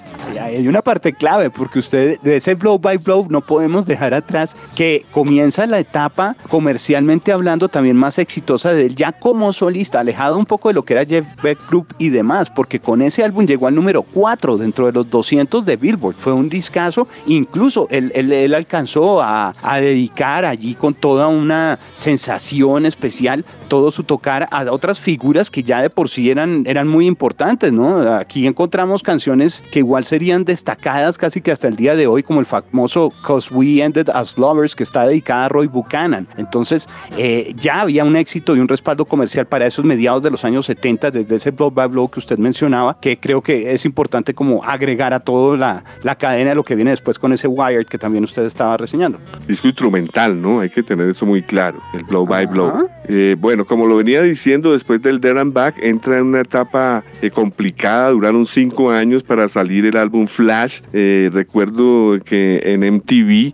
Hay 0.55 0.67
una 0.67 0.81
parte 0.81 1.13
clave, 1.13 1.49
porque 1.49 1.79
usted 1.79 2.19
de 2.21 2.37
ese 2.37 2.55
blow 2.55 2.77
by 2.77 2.97
blow 2.97 3.27
no 3.29 3.41
podemos 3.41 3.85
dejar 3.85 4.13
atrás 4.13 4.55
que 4.75 5.05
comienza 5.11 5.65
la 5.65 5.79
etapa 5.79 6.35
comercialmente 6.49 7.31
hablando 7.31 7.69
también 7.69 7.95
más 7.95 8.19
exitosa 8.19 8.71
de 8.71 8.85
él 8.85 8.95
ya 8.95 9.11
como 9.11 9.53
solista, 9.53 9.99
alejado 9.99 10.37
un 10.37 10.45
poco 10.45 10.67
de 10.69 10.75
lo 10.75 10.83
que 10.83 10.93
era 10.93 11.05
Jeff 11.05 11.25
Beck 11.41 11.59
Group 11.67 11.87
y 11.97 12.09
demás, 12.09 12.49
porque 12.49 12.79
con 12.79 13.01
ese 13.01 13.23
álbum 13.23 13.45
llegó 13.45 13.67
al 13.67 13.75
número 13.75 14.03
4 14.03 14.57
dentro 14.57 14.85
de 14.85 14.91
los 14.91 15.09
200 15.09 15.65
de 15.65 15.75
Billboard. 15.75 16.15
Fue 16.17 16.33
un 16.33 16.49
discazo, 16.49 17.07
incluso 17.25 17.87
él, 17.89 18.11
él, 18.13 18.53
alcanzó 18.53 19.21
a, 19.21 19.53
a 19.63 19.79
dedicar 19.79 20.45
allí 20.45 20.75
con 20.75 20.93
toda 20.93 21.27
una 21.27 21.79
sensación 21.93 22.85
especial 22.85 23.45
todo 23.73 23.89
su 23.89 24.03
tocar 24.03 24.47
a 24.51 24.71
otras 24.71 24.99
figuras 24.99 25.49
que 25.49 25.63
ya 25.63 25.81
de 25.81 25.89
por 25.89 26.07
sí 26.07 26.29
eran, 26.29 26.63
eran 26.67 26.87
muy 26.87 27.07
importantes, 27.07 27.73
¿no? 27.73 28.13
Aquí 28.13 28.45
encontramos 28.45 29.01
canciones 29.01 29.63
que 29.71 29.79
igual 29.79 30.03
serían 30.03 30.42
destacadas 30.43 31.17
casi 31.17 31.41
que 31.41 31.51
hasta 31.51 31.67
el 31.67 31.75
día 31.75 31.95
de 31.95 32.07
hoy, 32.07 32.23
como 32.23 32.39
el 32.39 32.45
famoso 32.45 33.11
Cause 33.25 33.53
We 33.53 33.81
Ended 33.81 34.09
as 34.09 34.37
Lovers, 34.37 34.75
que 34.75 34.83
está 34.83 35.05
dedicada 35.07 35.45
a 35.45 35.49
Roy 35.49 35.67
Buchanan. 35.67 36.27
Entonces, 36.37 36.87
eh, 37.17 37.53
ya 37.57 37.81
había 37.81 38.03
un 38.05 38.15
éxito 38.15 38.55
y 38.55 38.59
un 38.59 38.67
respaldo 38.67 39.05
comercial 39.05 39.45
para 39.45 39.65
esos 39.65 39.85
mediados 39.85 40.23
de 40.23 40.31
los 40.31 40.45
años 40.45 40.65
70, 40.65 41.11
desde 41.11 41.35
ese 41.35 41.51
Blow 41.51 41.71
by 41.71 41.87
Blow 41.87 42.09
que 42.09 42.19
usted 42.19 42.37
mencionaba, 42.37 42.97
que 42.99 43.19
creo 43.19 43.41
que 43.41 43.73
es 43.73 43.85
importante 43.85 44.33
como 44.33 44.63
agregar 44.63 45.13
a 45.13 45.19
toda 45.19 45.57
la, 45.57 45.83
la 46.03 46.15
cadena 46.15 46.51
de 46.51 46.55
lo 46.55 46.63
que 46.63 46.75
viene 46.75 46.91
después 46.91 47.19
con 47.19 47.33
ese 47.33 47.47
Wired 47.47 47.87
que 47.87 47.97
también 47.97 48.23
usted 48.23 48.43
estaba 48.45 48.77
reseñando. 48.77 49.19
Disco 49.47 49.67
instrumental, 49.67 50.41
¿no? 50.41 50.59
Hay 50.59 50.69
que 50.69 50.83
tener 50.83 51.09
eso 51.09 51.25
muy 51.25 51.41
claro, 51.41 51.79
el 51.93 52.03
Blow 52.03 52.25
by 52.25 52.45
Blow. 52.45 52.89
Eh, 53.07 53.35
bueno, 53.39 53.65
como 53.65 53.87
lo 53.87 53.97
venía 53.97 54.21
diciendo, 54.21 54.71
después 54.71 55.01
del 55.01 55.19
There 55.19 55.39
and 55.39 55.53
Back 55.53 55.75
entra 55.81 56.17
en 56.17 56.25
una 56.25 56.41
etapa 56.41 57.03
eh, 57.21 57.29
complicada, 57.29 58.11
duraron 58.11 58.45
cinco 58.45 58.91
años 58.91 59.23
para 59.23 59.47
salir 59.49 59.85
el 59.85 59.97
álbum 59.97 60.27
Flash. 60.27 60.81
Eh, 60.93 61.29
recuerdo 61.33 62.19
que 62.23 62.61
en 62.63 62.81
MTV 62.95 63.53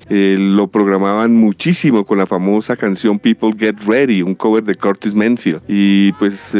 lo 0.55 0.67
programaban 0.67 1.35
muchísimo 1.35 2.05
con 2.05 2.17
la 2.17 2.25
famosa 2.25 2.75
canción 2.75 3.19
People 3.19 3.51
Get 3.57 3.77
Ready, 3.85 4.21
un 4.21 4.35
cover 4.35 4.63
de 4.63 4.75
Curtis 4.75 5.15
Manfield. 5.15 5.61
Y 5.67 6.11
pues 6.13 6.55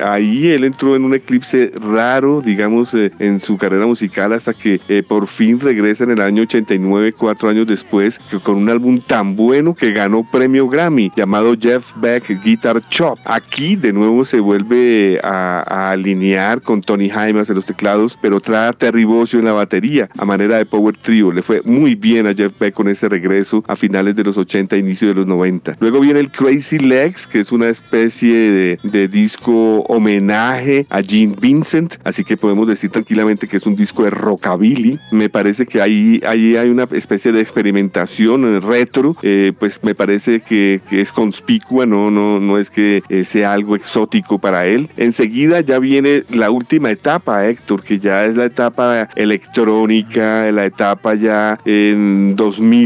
ahí 0.00 0.48
él 0.48 0.64
entró 0.64 0.96
en 0.96 1.04
un 1.04 1.14
eclipse 1.14 1.72
raro, 1.74 2.40
digamos, 2.40 2.94
en 2.94 3.40
su 3.40 3.56
carrera 3.56 3.86
musical 3.86 4.32
hasta 4.32 4.54
que 4.54 4.80
por 5.08 5.26
fin 5.26 5.60
regresa 5.60 6.04
en 6.04 6.12
el 6.12 6.20
año 6.20 6.42
89, 6.42 7.12
cuatro 7.12 7.48
años 7.48 7.66
después, 7.66 8.20
con 8.42 8.56
un 8.56 8.70
álbum 8.70 9.00
tan 9.00 9.36
bueno 9.36 9.74
que 9.74 9.92
ganó 9.92 10.26
premio 10.30 10.68
Grammy 10.68 11.12
llamado 11.16 11.54
Jeff 11.58 11.89
Beck 11.96 12.42
Guitar 12.42 12.80
Chop. 12.88 13.18
Aquí 13.24 13.76
de 13.76 13.92
nuevo 13.92 14.24
se 14.24 14.40
vuelve 14.40 15.20
a, 15.22 15.90
alinear 15.90 16.62
con 16.62 16.80
Tony 16.82 17.08
Jaimes 17.08 17.48
en 17.50 17.56
los 17.56 17.66
teclados, 17.66 18.18
pero 18.20 18.40
trae 18.40 18.68
a 18.68 18.72
Terry 18.72 19.04
Bossio 19.04 19.38
en 19.38 19.44
la 19.44 19.52
batería 19.52 20.08
a 20.16 20.24
manera 20.24 20.56
de 20.56 20.66
power 20.66 20.96
trio. 20.96 21.32
Le 21.32 21.42
fue 21.42 21.62
muy 21.64 21.94
bien 21.94 22.26
a 22.26 22.34
Jeff 22.34 22.52
Beck 22.58 22.74
con 22.74 22.88
ese 22.88 23.08
regreso 23.08 23.64
a 23.66 23.76
finales 23.76 24.16
de 24.16 24.24
los 24.24 24.36
80, 24.36 24.76
inicio 24.76 25.08
de 25.08 25.14
los 25.14 25.26
90. 25.26 25.76
Luego 25.80 26.00
viene 26.00 26.20
el 26.20 26.30
Crazy 26.30 26.78
Legs, 26.78 27.26
que 27.26 27.40
es 27.40 27.52
una 27.52 27.68
especie 27.68 28.78
de, 28.82 29.08
disco 29.08 29.80
homenaje 29.88 30.86
a 30.90 31.02
Gene 31.02 31.34
Vincent, 31.40 31.94
así 32.04 32.22
que 32.22 32.36
podemos 32.36 32.68
decir 32.68 32.90
tranquilamente 32.90 33.48
que 33.48 33.56
es 33.56 33.66
un 33.66 33.74
disco 33.74 34.04
de 34.04 34.10
rockabilly. 34.10 35.00
Me 35.10 35.28
parece 35.28 35.66
que 35.66 35.80
ahí, 35.80 36.20
ahí 36.26 36.56
hay 36.56 36.68
una 36.68 36.86
especie 36.92 37.32
de 37.32 37.40
experimentación 37.40 38.60
retro, 38.60 39.16
eh, 39.22 39.52
pues 39.58 39.80
me 39.82 39.94
parece 39.94 40.40
que, 40.40 40.80
que 40.88 41.00
es 41.00 41.12
conspicua, 41.12 41.79
no, 41.86 42.10
no, 42.10 42.40
no 42.40 42.58
es 42.58 42.70
que 42.70 43.02
eh, 43.08 43.24
sea 43.24 43.52
algo 43.52 43.76
exótico 43.76 44.38
para 44.38 44.66
él. 44.66 44.88
Enseguida 44.96 45.60
ya 45.60 45.78
viene 45.78 46.24
la 46.30 46.50
última 46.50 46.90
etapa, 46.90 47.46
Héctor, 47.46 47.82
que 47.82 47.98
ya 47.98 48.24
es 48.24 48.36
la 48.36 48.44
etapa 48.44 49.08
electrónica, 49.16 50.50
la 50.52 50.64
etapa 50.64 51.14
ya 51.14 51.58
en 51.64 52.36
2000 52.36 52.80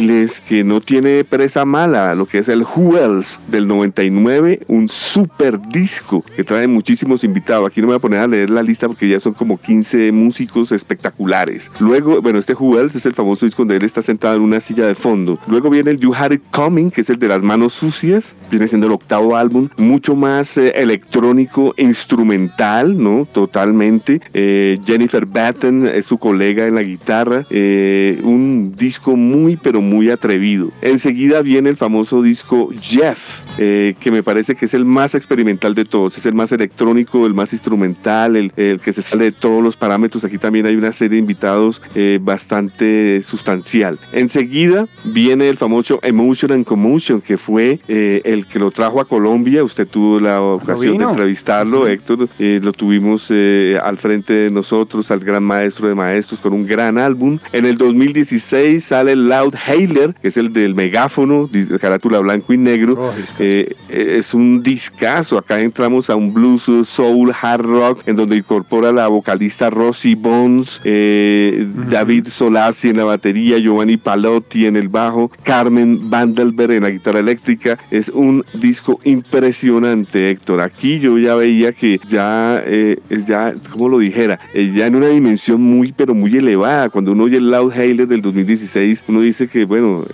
que 0.47 0.65
no 0.65 0.81
tiene 0.81 1.25
presa 1.25 1.65
mala, 1.65 2.15
lo 2.15 2.27
que 2.27 2.39
es 2.39 2.49
el 2.49 2.63
Else 2.63 3.39
del 3.49 3.67
99, 3.67 4.61
un 4.69 4.89
super 4.89 5.61
disco 5.61 6.23
que 6.37 6.45
trae 6.45 6.67
muchísimos 6.67 7.25
invitados. 7.25 7.69
Aquí 7.69 7.81
no 7.81 7.87
me 7.87 7.93
voy 7.93 7.97
a 7.97 8.01
poner 8.01 8.21
a 8.21 8.27
leer 8.27 8.51
la 8.51 8.63
lista 8.63 8.87
porque 8.87 9.09
ya 9.09 9.21
son 9.21 9.33
como 9.33 9.59
15 9.59 10.13
músicos 10.13 10.73
espectaculares. 10.73 11.71
Luego, 11.81 12.21
bueno, 12.21 12.39
este 12.39 12.53
Else 12.53 12.99
es 12.99 13.07
el 13.07 13.15
famoso 13.15 13.47
disco 13.47 13.63
donde 13.63 13.77
él 13.77 13.85
está 13.85 14.03
sentado 14.03 14.37
en 14.37 14.43
una 14.43 14.61
silla 14.61 14.87
de 14.87 14.95
fondo. 14.95 15.39
Luego 15.47 15.71
viene 15.71 15.91
el 15.91 15.99
You 15.99 16.15
Had 16.15 16.33
It 16.33 16.43
Coming, 16.51 16.91
que 16.91 17.01
es 17.01 17.11
el 17.11 17.19
de 17.19 17.29
las 17.29 17.43
manos 17.43 17.73
sucias, 17.73 18.35
viene 18.51 18.69
siendo 18.69 18.84
el 18.87 18.93
octavo 18.93 19.37
álbum, 19.37 19.69
mucho 19.77 20.15
más 20.15 20.57
eh, 20.57 20.73
electrónico, 20.77 21.75
instrumental, 21.77 23.03
¿no? 23.03 23.27
Totalmente. 23.31 24.21
Eh, 24.33 24.79
Jennifer 24.85 25.27
Batten 25.27 25.87
es 25.87 26.07
su 26.07 26.19
colega 26.19 26.67
en 26.67 26.75
la 26.75 26.83
guitarra, 26.83 27.47
eh, 27.51 28.21
un 28.23 28.75
disco 28.77 29.17
muy 29.17 29.57
pero 29.57 29.81
muy 29.81 30.11
atrevido. 30.11 30.71
Enseguida 30.83 31.43
viene 31.43 31.71
el 31.71 31.77
famoso 31.77 32.23
disco 32.23 32.71
Jeff, 32.81 33.43
que 33.57 34.11
me 34.11 34.23
parece 34.23 34.55
que 34.55 34.67
es 34.67 34.75
el 34.75 34.85
más 34.85 35.15
experimental 35.15 35.75
de 35.75 35.85
todos, 35.85 36.19
es 36.19 36.27
el 36.27 36.35
más 36.35 36.53
electrónico, 36.53 37.27
el 37.27 37.35
más 37.35 37.53
instrumental, 37.53 38.37
el, 38.37 38.53
el 38.57 38.81
que 38.81 38.93
se 38.93 39.03
sale 39.03 39.27
de 39.27 39.33
todos 39.33 39.63
los 39.63 39.77
parámetros. 39.77 40.25
Aquí 40.25 40.39
también 40.39 40.67
hay 40.67 40.77
una 40.77 40.93
serie 40.93 41.13
de 41.13 41.19
invitados 41.19 41.81
bastante 42.21 43.23
sustancial. 43.23 43.99
Enseguida 44.13 44.87
viene 45.05 45.49
el 45.49 45.57
famoso 45.57 46.01
Emotion 46.03 46.53
and 46.53 46.65
Commotion, 46.65 47.21
que 47.21 47.37
fue 47.37 47.81
el 47.89 48.47
que 48.47 48.59
lo 48.59 48.71
trajo 48.75 49.01
a 49.01 49.07
Colombia. 49.07 49.65
Usted 49.65 49.89
tuvo 49.89 50.21
la 50.21 50.43
ocasión 50.43 50.99
de 50.99 51.05
entrevistarlo, 51.05 51.87
Héctor. 51.87 52.29
Eh, 52.39 52.61
lo 52.63 52.73
tuvimos 52.73 53.29
eh, 53.31 53.79
al 53.83 53.97
frente 53.97 54.35
de 54.35 54.51
nosotros, 54.51 55.11
al 55.11 55.21
gran 55.21 55.43
maestro 55.43 55.89
de 55.89 55.95
maestros, 55.95 56.41
con 56.41 56.53
un 56.53 56.67
gran 56.67 56.99
álbum. 56.99 57.39
En 57.53 57.65
el 57.65 57.79
2016 57.79 58.85
sale 58.85 59.17
Loud 59.17 59.55
Hailer, 59.67 60.15
que 60.15 60.29
es 60.29 60.37
el 60.37 60.53
del 60.53 60.75
megáfono, 60.75 61.49
carátula 61.81 62.19
blanco 62.19 62.53
y 62.53 62.59
negro. 62.59 62.95
Oh, 62.99 63.13
eh, 63.39 63.75
es 63.89 64.35
un 64.35 64.63
discazo. 64.63 65.39
Acá 65.39 65.61
entramos 65.61 66.11
a 66.11 66.17
un 66.17 66.35
blues, 66.35 66.71
soul, 66.87 67.33
hard 67.41 67.63
rock, 67.63 68.03
en 68.07 68.17
donde 68.17 68.37
incorpora 68.37 68.93
la 68.93 69.09
vocalista 69.09 69.71
Rosie 69.71 70.17
Bones, 70.17 70.81
David 70.85 72.29
Solasi 72.29 72.91
en 72.91 72.97
la 72.97 73.05
batería, 73.05 73.59
Giovanni 73.59 73.97
Palotti 73.97 74.67
en 74.67 74.77
el 74.77 74.89
bajo, 74.89 75.31
Carmen 75.45 76.11
Vandelberg 76.11 76.73
en 76.73 76.83
la 76.83 76.91
guitarra 76.91 77.21
eléctrica. 77.21 77.79
Es 77.91 78.09
un 78.09 78.45
disco 78.65 78.99
impresionante, 79.05 80.31
Héctor. 80.31 80.61
Aquí 80.63 80.99
yo 80.99 81.19
ya 81.19 81.35
veía 81.35 81.73
que 81.73 82.01
ya, 82.09 82.63
eh, 82.65 82.99
ya 83.27 83.55
como 83.71 83.91
lo 83.91 83.99
dijera, 83.99 84.41
eh, 84.55 84.73
ya 84.75 84.87
en 84.87 84.97
una 84.97 85.09
dimensión 85.09 85.61
muy, 85.61 85.93
pero 85.93 86.15
muy 86.15 86.35
elevada. 86.37 86.89
Cuando 86.89 87.13
uno 87.13 87.25
oye 87.25 87.37
el 87.37 87.51
Loud 87.51 87.73
Hailer 87.73 88.09
del 88.09 88.23
2016, 88.23 89.05
uno 89.09 89.21
dice 89.21 89.49
que, 89.49 89.65
bueno, 89.65 90.05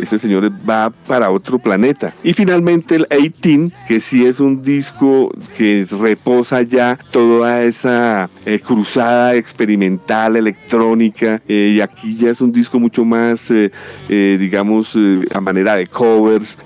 ese 0.00 0.18
señor 0.18 0.50
va 0.68 0.90
para 0.90 1.30
otro 1.30 1.58
planeta. 1.58 2.12
Y 2.22 2.32
finalmente 2.32 2.94
el 2.94 3.06
18, 3.10 3.74
que 3.88 4.00
sí 4.00 4.24
es 4.24 4.38
un 4.38 4.62
disco 4.62 5.32
que 5.56 5.86
reposa 6.00 6.62
ya 6.62 6.98
toda 7.10 7.64
esa 7.64 8.30
cruzada 8.64 9.34
experimental, 9.34 10.36
electrónica, 10.36 11.42
y 11.48 11.80
aquí 11.80 12.14
ya 12.14 12.30
es 12.30 12.40
un 12.40 12.52
disco 12.52 12.78
mucho 12.78 13.04
más, 13.04 13.52
digamos, 14.08 14.96
a 15.34 15.40
manera 15.40 15.76
de 15.76 15.86
covers, 15.86 16.56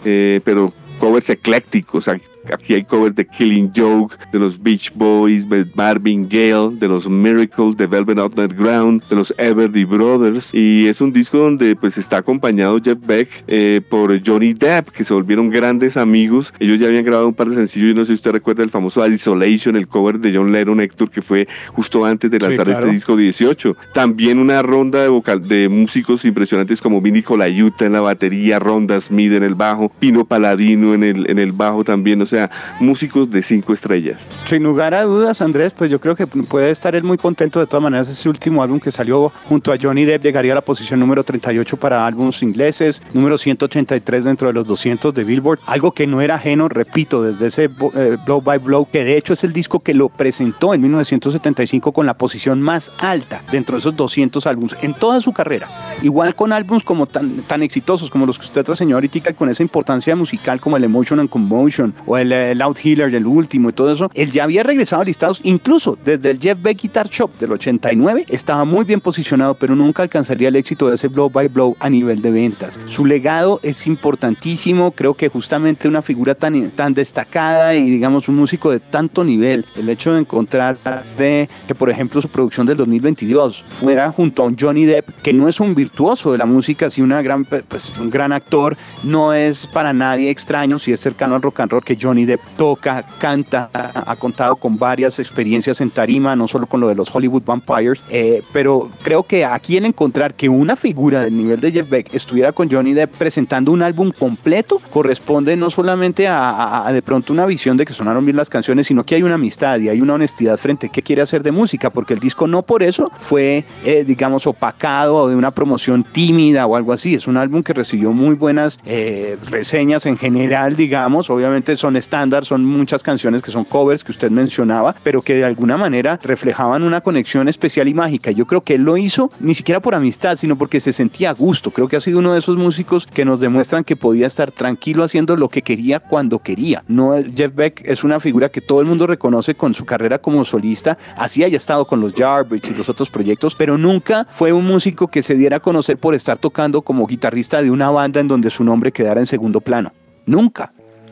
pero 0.45 0.73
covers 1.03 1.29
eclécticos. 1.31 2.07
Aquí 2.53 2.75
hay 2.75 2.85
covers 2.85 3.15
de 3.15 3.27
Killing 3.27 3.73
Joke, 3.75 4.17
de 4.33 4.39
los 4.39 4.61
Beach 4.61 4.93
Boys, 4.95 5.49
de 5.49 5.67
Marvin 5.75 6.29
Gale, 6.29 6.77
de 6.77 6.89
los 6.89 7.09
Miracles, 7.09 7.77
de 7.77 7.87
Velvet 7.87 8.19
Underground, 8.19 9.03
de 9.09 9.17
los 9.17 9.35
Everly 9.39 9.85
Brothers. 9.85 10.51
Y 10.53 10.87
es 10.89 11.01
un 11.01 11.13
disco 11.13 11.39
donde 11.39 11.77
pues 11.77 11.99
está 11.99 12.19
acompañado 12.19 12.81
Jeff 12.83 12.99
Beck 13.05 13.45
eh, 13.47 13.81
por 13.89 14.21
Johnny 14.27 14.53
Depp, 14.53 14.91
que 14.91 15.05
se 15.05 15.15
volvieron 15.15 15.51
grandes 15.51 15.97
amigos. 15.97 16.53
Ellos 16.59 16.79
ya 16.79 16.87
habían 16.87 17.05
grabado 17.05 17.29
un 17.29 17.35
par 17.35 17.49
de 17.49 17.57
sencillos 17.57 17.91
y 17.91 17.95
no 17.95 18.05
sé 18.05 18.09
si 18.09 18.15
usted 18.15 18.33
recuerda 18.33 18.63
el 18.63 18.71
famoso 18.71 19.07
Isolation, 19.07 19.77
el 19.77 19.89
cover 19.89 20.19
de 20.19 20.35
John 20.35 20.53
Lennon 20.53 20.81
Héctor, 20.81 21.11
que 21.11 21.23
fue 21.23 21.49
justo 21.69 22.05
antes 22.05 22.31
de 22.31 22.39
lanzar 22.39 22.69
este 22.69 22.87
disco 22.87 23.17
18. 23.17 23.77
También 23.93 24.39
una 24.39 24.63
ronda 24.63 25.03
de 25.03 25.09
vocal 25.09 25.47
de 25.47 25.69
músicos 25.69 26.25
impresionantes 26.25 26.81
como 26.81 27.01
Vinny 27.01 27.23
Colaiuta 27.23 27.85
en 27.85 27.93
la 27.93 28.01
batería, 28.01 28.59
Ronda 28.59 29.01
Smith 29.01 29.33
en 29.33 29.43
el 29.43 29.55
bajo, 29.55 29.89
Pino 29.89 30.25
Paladino 30.25 30.95
en 30.95 31.05
el, 31.05 31.31
en 31.31 31.39
el 31.39 31.53
bajo 31.53 31.85
también, 31.85 32.21
o 32.23 32.27
sea, 32.33 32.51
músicos 32.81 33.31
de 33.31 33.43
cinco 33.43 33.73
estrellas. 33.73 34.27
Sin 34.47 34.63
lugar 34.63 34.95
a 34.95 35.03
dudas, 35.05 35.41
Andrés, 35.41 35.73
pues 35.77 35.91
yo 35.91 36.01
creo 36.01 36.17
que 36.17 36.27
puede 36.27 36.71
estar 36.71 36.95
él 36.95 37.05
muy 37.05 37.17
contento 37.17 37.61
de 37.61 37.67
todas 37.67 37.83
maneras. 37.83 38.09
Ese 38.09 38.29
último 38.29 38.63
álbum 38.63 38.81
que 38.81 38.91
salió 38.91 39.33
junto 39.49 39.73
a 39.73 39.77
Johnny 39.81 40.05
Depp 40.05 40.23
llegaría 40.23 40.53
a 40.53 40.57
la 40.57 40.61
posición 40.61 41.01
número 41.01 41.25
38 41.25 41.77
para 41.77 42.07
álbumes 42.07 42.43
ingleses, 42.43 43.01
número 43.13 43.39
183 43.39 44.25
dentro 44.25 44.49
de 44.49 44.55
los 44.55 44.67
200 44.67 45.15
de 45.15 45.25
Billboard, 45.25 45.61
algo 45.67 45.93
que 45.93 46.07
no 46.07 46.21
era 46.21 46.35
ajeno, 46.35 46.69
repito, 46.69 47.23
desde 47.23 47.47
ese 47.47 47.71
eh, 47.95 48.17
Blow 48.27 48.41
by 48.41 48.59
Blow, 48.59 48.87
que 48.91 49.05
de 49.05 49.17
hecho 49.17 49.33
es 49.33 49.45
el 49.45 49.53
disco 49.53 49.81
que 49.81 49.95
lo 49.95 50.09
presentó 50.09 50.75
en 50.75 50.81
1975 50.81 51.93
con 51.93 52.07
la 52.07 52.15
posición 52.15 52.61
más 52.61 52.91
alta 52.99 53.43
dentro 53.51 53.77
de 53.77 53.81
esos 53.81 53.97
200 53.97 54.47
álbumes 54.47 54.77
en 54.83 54.95
toda 54.95 55.21
su 55.21 55.33
carrera. 55.33 55.69
Igual 56.03 56.35
con 56.35 56.53
álbumes 56.53 56.83
como 56.83 57.07
tan, 57.07 57.43
tan 57.43 57.63
exitosos 57.63 58.11
como 58.11 58.27
los 58.27 58.39
que 58.39 58.47
usted 58.47 58.65
traseñó 58.65 58.97
ahorita, 58.97 59.13
con 59.35 59.49
esa 59.51 59.63
importancia 59.63 60.17
musical 60.17 60.61
como 60.61 60.77
el 60.77 60.85
Emotion 60.85 61.21
and 61.21 61.29
Commotion 61.29 61.95
o 62.07 62.17
el, 62.17 62.22
el 62.31 62.63
Out 62.63 62.79
Healer, 62.85 63.13
el 63.15 63.27
último 63.27 63.71
y 63.71 63.73
todo 63.73 63.91
eso, 63.91 64.11
él 64.15 64.31
ya 64.31 64.45
había 64.45 64.63
regresado 64.63 65.03
a 65.03 65.05
listados, 65.05 65.41
incluso 65.43 65.99
desde 66.05 66.31
el 66.31 66.39
Jeff 66.39 66.61
Beck 66.61 66.83
Guitar 66.83 67.09
Shop 67.09 67.31
del 67.39 67.53
89, 67.53 68.27
estaba 68.29 68.65
muy 68.65 68.85
bien 68.85 69.01
posicionado, 69.01 69.55
pero 69.55 69.75
nunca 69.75 70.03
alcanzaría 70.03 70.49
el 70.49 70.57
éxito 70.57 70.89
de 70.89 70.95
ese 70.95 71.09
Blow 71.09 71.31
by 71.31 71.49
Blow 71.49 71.77
a 71.81 71.91
nivel 71.91 72.23
de 72.23 72.31
ventas. 72.31 72.79
Su 72.87 73.05
legado 73.07 73.61
es 73.63 73.87
importantísimo, 73.87 74.93
creo 74.93 75.15
que 75.15 75.29
justamente 75.29 75.89
una 75.89 76.03
figura 76.03 76.35
tan, 76.35 76.71
tan 76.71 76.95
destacada 76.95 77.75
y 77.75 77.89
digamos 77.89 78.29
un 78.29 78.37
músico 78.37 78.71
de 78.71 78.81
tanto 78.81 79.25
nivel, 79.25 79.65
el 79.77 79.89
hecho 79.89 80.13
de 80.13 80.21
encontrar 80.21 80.77
que 81.17 81.75
por 81.75 81.91
ejemplo 81.91 82.21
su 82.21 82.29
producción 82.29 82.67
del 82.67 82.77
2022 82.77 83.65
fuera 83.69 84.11
junto 84.11 84.43
a 84.43 84.47
un 84.47 84.57
Johnny 84.59 84.85
Depp, 84.85 85.23
que 85.23 85.33
no 85.33 85.49
es 85.49 85.61
un 85.61 85.75
virtuoso 85.75 86.33
de 86.33 86.39
la 86.39 86.47
música, 86.47 86.91
sino 86.91 87.07
una 87.07 87.23
gran, 87.23 87.45
pues, 87.45 87.97
un 87.99 88.11
gran 88.11 88.33
actor, 88.33 88.77
no 89.03 89.33
es 89.33 89.67
para 89.67 89.93
nadie 89.93 90.31
extraño 90.31 90.79
si 90.79 90.93
es 90.93 91.01
cercano 91.01 91.35
al 91.35 91.43
rock 91.43 91.61
and 91.61 91.73
roll 91.73 91.83
que 91.83 91.99
Johnny 92.01 92.12
Depp 92.13 92.41
toca, 92.57 93.05
canta, 93.19 93.71
ha 93.73 94.17
contado 94.17 94.57
con 94.57 94.79
varias 94.79 95.19
experiencias 95.19 95.81
en 95.81 95.91
tarima, 95.91 96.37
no 96.37 96.47
solo 96.47 96.67
con 96.67 96.81
lo 96.81 96.89
de 96.89 96.95
los 96.95 97.15
Hollywood 97.15 97.43
Vampires, 97.45 98.01
eh, 98.11 98.43
pero 98.53 98.91
creo 99.03 99.23
que 99.23 99.45
aquí 99.45 99.77
en 99.77 99.87
encontrar 99.87 100.35
que 100.35 100.49
una 100.49 100.77
figura 100.77 101.23
del 101.23 101.37
nivel 101.37 101.61
de 101.61 101.73
Jeff 101.73 101.89
Beck 101.89 102.15
estuviera 102.15 102.53
con 102.53 102.71
Johnny 102.71 102.93
Depp 102.93 103.15
presentando 103.17 103.73
un 103.73 103.83
álbum 103.83 104.13
completo 104.17 104.81
corresponde 104.91 105.57
no 105.57 105.71
solamente 105.71 106.29
a, 106.29 106.89
de 106.93 107.03
pronto 107.03 107.33
una 107.33 107.47
visión 107.47 107.77
de 107.77 107.85
que 107.85 107.93
sonaron 107.93 108.25
bien 108.25 108.37
las 108.37 108.51
canciones, 108.51 108.87
sino 108.87 109.05
que 109.05 109.15
hay 109.15 109.23
una 109.23 109.35
amistad 109.35 109.81
y 109.81 109.89
hay 109.89 110.01
una 110.01 110.15
honestidad 110.15 110.59
frente 110.59 110.87
a 110.87 110.91
qué 110.91 111.03
quiere 111.03 111.23
hacer 111.23 111.43
de 111.43 111.53
música, 111.53 111.91
porque 111.91 112.15
el 112.15 112.21
disco 112.21 112.47
no 112.47 112.63
por 112.63 112.83
eso 112.83 113.11
fue, 113.19 113.65
eh, 113.85 114.05
digamos, 114.07 114.47
opacado 114.47 115.17
o 115.17 115.29
de 115.29 115.37
una 115.37 115.51
promoción 115.51 116.05
tímida 116.05 116.67
o 116.67 116.77
algo 116.77 116.93
así. 116.93 117.15
Es 117.15 117.27
un 117.27 117.37
álbum 117.37 117.63
que 117.63 117.73
recibió 117.73 118.13
muy 118.13 118.35
buenas 118.35 118.79
eh, 118.85 119.37
reseñas 119.51 120.07
en 120.07 120.17
general, 120.17 120.77
digamos. 120.77 121.31
Obviamente 121.31 121.77
son 121.77 121.97
estándar, 122.03 122.45
son 122.45 122.65
muchas 122.65 123.03
canciones 123.03 123.43
que 123.43 123.51
son 123.51 123.65
covers 123.65 124.05
que 124.05 124.13
usted 124.13 124.31
mencionaba, 124.31 124.95
pero 125.03 125.23
que 125.23 125.35
de 125.35 125.45
alguna 125.45 125.77
manera 125.77 126.19
reflejaban 126.23 126.83
una 126.83 127.01
conexión 127.01 127.49
especial 127.49 127.89
y 127.89 127.95
mágica. 127.95 128.31
Yo 128.31 128.47
creo 128.47 128.63
que 128.63 128.75
él 128.75 128.83
lo 128.83 128.97
hizo 128.97 129.31
ni 129.41 129.55
siquiera 129.55 129.81
por 129.81 129.95
amistad, 129.95 130.37
sino 130.37 130.57
porque 130.57 130.81
se 130.81 130.93
sentía 130.93 131.31
a 131.31 131.35
gusto. 131.35 131.71
Creo 131.71 131.89
que 131.89 131.97
ha 131.97 132.01
sido 132.01 132.19
uno 132.19 132.33
de 132.33 132.41
esos 132.41 132.57
músicos 132.57 133.07
que 133.07 133.25
nos 133.25 133.41
demuestran 133.41 133.85
que 133.85 133.97
podía 133.97 134.27
estar 134.27 134.51
tranquilo 134.51 135.05
haciendo 135.05 135.37
lo 135.37 135.49
que 135.49 135.63
quería 135.63 136.01
cuando 136.01 136.41
quería. 136.41 136.85
No, 136.89 137.15
Jeff 137.35 137.55
Beck 137.55 137.83
es 137.85 138.05
una 138.05 138.21
figura 138.21 138.49
que 138.49 138.61
todo 138.61 138.81
el 138.81 138.87
mundo 138.87 139.07
reconoce 139.07 139.55
con 139.55 139.75
su 139.75 139.85
carrera 139.85 140.19
como 140.19 140.45
solista, 140.45 140.99
así 141.17 141.45
haya 141.45 141.57
estado 141.57 141.87
con 141.87 142.01
los 142.01 142.15
Yardbirds 142.15 142.71
y 142.71 142.75
los 142.75 142.89
otros 142.89 143.11
proyectos, 143.11 143.55
pero 143.55 143.79
nunca 143.79 144.27
fue 144.31 144.53
un 144.53 144.67
músico 144.67 145.09
que 145.09 145.23
se 145.23 145.35
diera 145.35 145.59
a 145.59 145.61
conocer 145.61 145.99
por 145.99 146.15
estar 146.15 146.39
tocando 146.39 146.83
como 146.83 147.07
guitarrista 147.07 147.63
de 147.63 147.71
una 147.71 147.91
banda 147.91 148.21
en 148.21 148.29
donde 148.29 148.51
su 148.51 148.65
nombre 148.65 148.93
quedara 148.93 149.21
en 149.21 149.27
segundo 149.27 149.61
plano. 149.61 149.93
Nunca. 150.27 150.73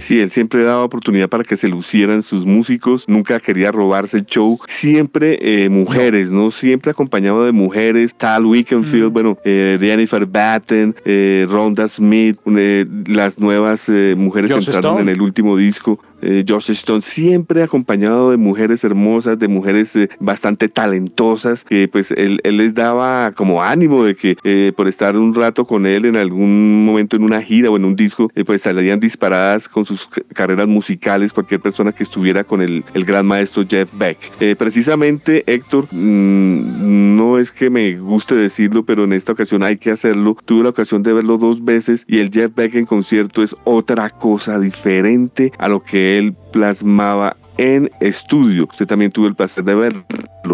Sí, 0.00 0.20
él 0.20 0.30
siempre 0.30 0.64
daba 0.64 0.82
oportunidad 0.82 1.28
para 1.28 1.44
que 1.44 1.56
se 1.56 1.68
lucieran 1.68 2.22
sus 2.22 2.46
músicos, 2.46 3.08
nunca 3.08 3.38
quería 3.38 3.70
robarse 3.70 4.18
el 4.18 4.26
show, 4.26 4.58
siempre 4.66 5.38
eh, 5.40 5.68
mujeres, 5.68 6.30
¿no? 6.30 6.50
Siempre 6.50 6.90
acompañado 6.90 7.44
de 7.44 7.52
mujeres, 7.52 8.14
Tal 8.14 8.46
Wickenfield, 8.46 9.10
mm. 9.10 9.12
bueno, 9.12 9.38
eh, 9.44 9.78
Jennifer 9.80 10.26
Batten, 10.26 10.96
eh, 11.04 11.46
Rhonda 11.48 11.86
Smith, 11.88 12.38
eh, 12.46 12.86
las 13.06 13.38
nuevas 13.38 13.88
mujeres 14.16 14.52
que 14.52 14.58
entraron 14.58 15.00
en 15.00 15.08
el 15.08 15.20
último 15.20 15.56
disco. 15.56 16.00
Eh, 16.22 16.44
Stone 16.68 17.00
siempre 17.00 17.62
acompañado 17.62 18.30
de 18.30 18.36
mujeres 18.36 18.84
hermosas, 18.84 19.38
de 19.38 19.48
mujeres 19.48 19.96
eh, 19.96 20.08
bastante 20.18 20.68
talentosas, 20.68 21.64
que 21.64 21.88
pues 21.88 22.10
él, 22.12 22.40
les 22.44 22.74
daba 22.74 23.32
como 23.32 23.62
ánimo 23.62 24.04
de 24.04 24.14
que 24.14 24.36
eh, 24.44 24.72
por 24.76 24.88
estar 24.88 25.16
un 25.16 25.34
rato 25.34 25.64
con 25.64 25.86
él 25.86 26.04
en 26.04 26.16
algún 26.16 26.84
momento 26.84 27.16
en 27.16 27.24
una 27.24 27.42
gira 27.42 27.70
o 27.70 27.76
en 27.76 27.84
un 27.84 27.96
disco, 27.96 28.30
pues 28.46 28.62
salían 28.62 29.00
disparadas 29.00 29.68
con 29.68 29.84
sus 29.84 30.08
carreras 30.34 30.68
musicales 30.68 31.32
cualquier 31.32 31.60
persona 31.60 31.92
que 31.92 32.02
estuviera 32.02 32.44
con 32.44 32.60
el, 32.60 32.84
el 32.94 33.04
gran 33.04 33.26
maestro 33.26 33.64
Jeff 33.68 33.90
Beck. 33.92 34.56
precisamente 34.56 35.44
Héctor, 35.46 35.86
mm, 35.90 37.16
no 37.16 37.38
es 37.38 37.50
que 37.52 37.70
me 37.70 37.98
guste 37.98 38.34
decirlo, 38.34 38.84
pero 38.84 39.04
en 39.04 39.12
esta 39.12 39.32
ocasión 39.32 39.62
hay 39.62 39.76
que 39.76 39.90
hacerlo. 39.90 40.36
Tuve 40.44 40.64
la 40.64 40.70
ocasión 40.70 41.02
de 41.02 41.12
verlo 41.12 41.38
dos 41.38 41.64
veces 41.64 42.04
y 42.08 42.18
el 42.18 42.30
Jeff 42.30 42.54
Beck 42.54 42.74
en 42.74 42.86
concierto 42.86 43.42
es 43.42 43.56
otra 43.64 44.10
cosa 44.10 44.58
diferente 44.58 45.52
a 45.58 45.68
lo 45.68 45.82
que 45.82 46.09
él 46.18 46.34
plasmaba 46.52 47.36
en 47.58 47.90
estudio. 48.00 48.66
Usted 48.70 48.86
también 48.86 49.10
tuvo 49.10 49.26
el 49.26 49.34
placer 49.34 49.64
de 49.64 49.74
verlo. 49.74 50.04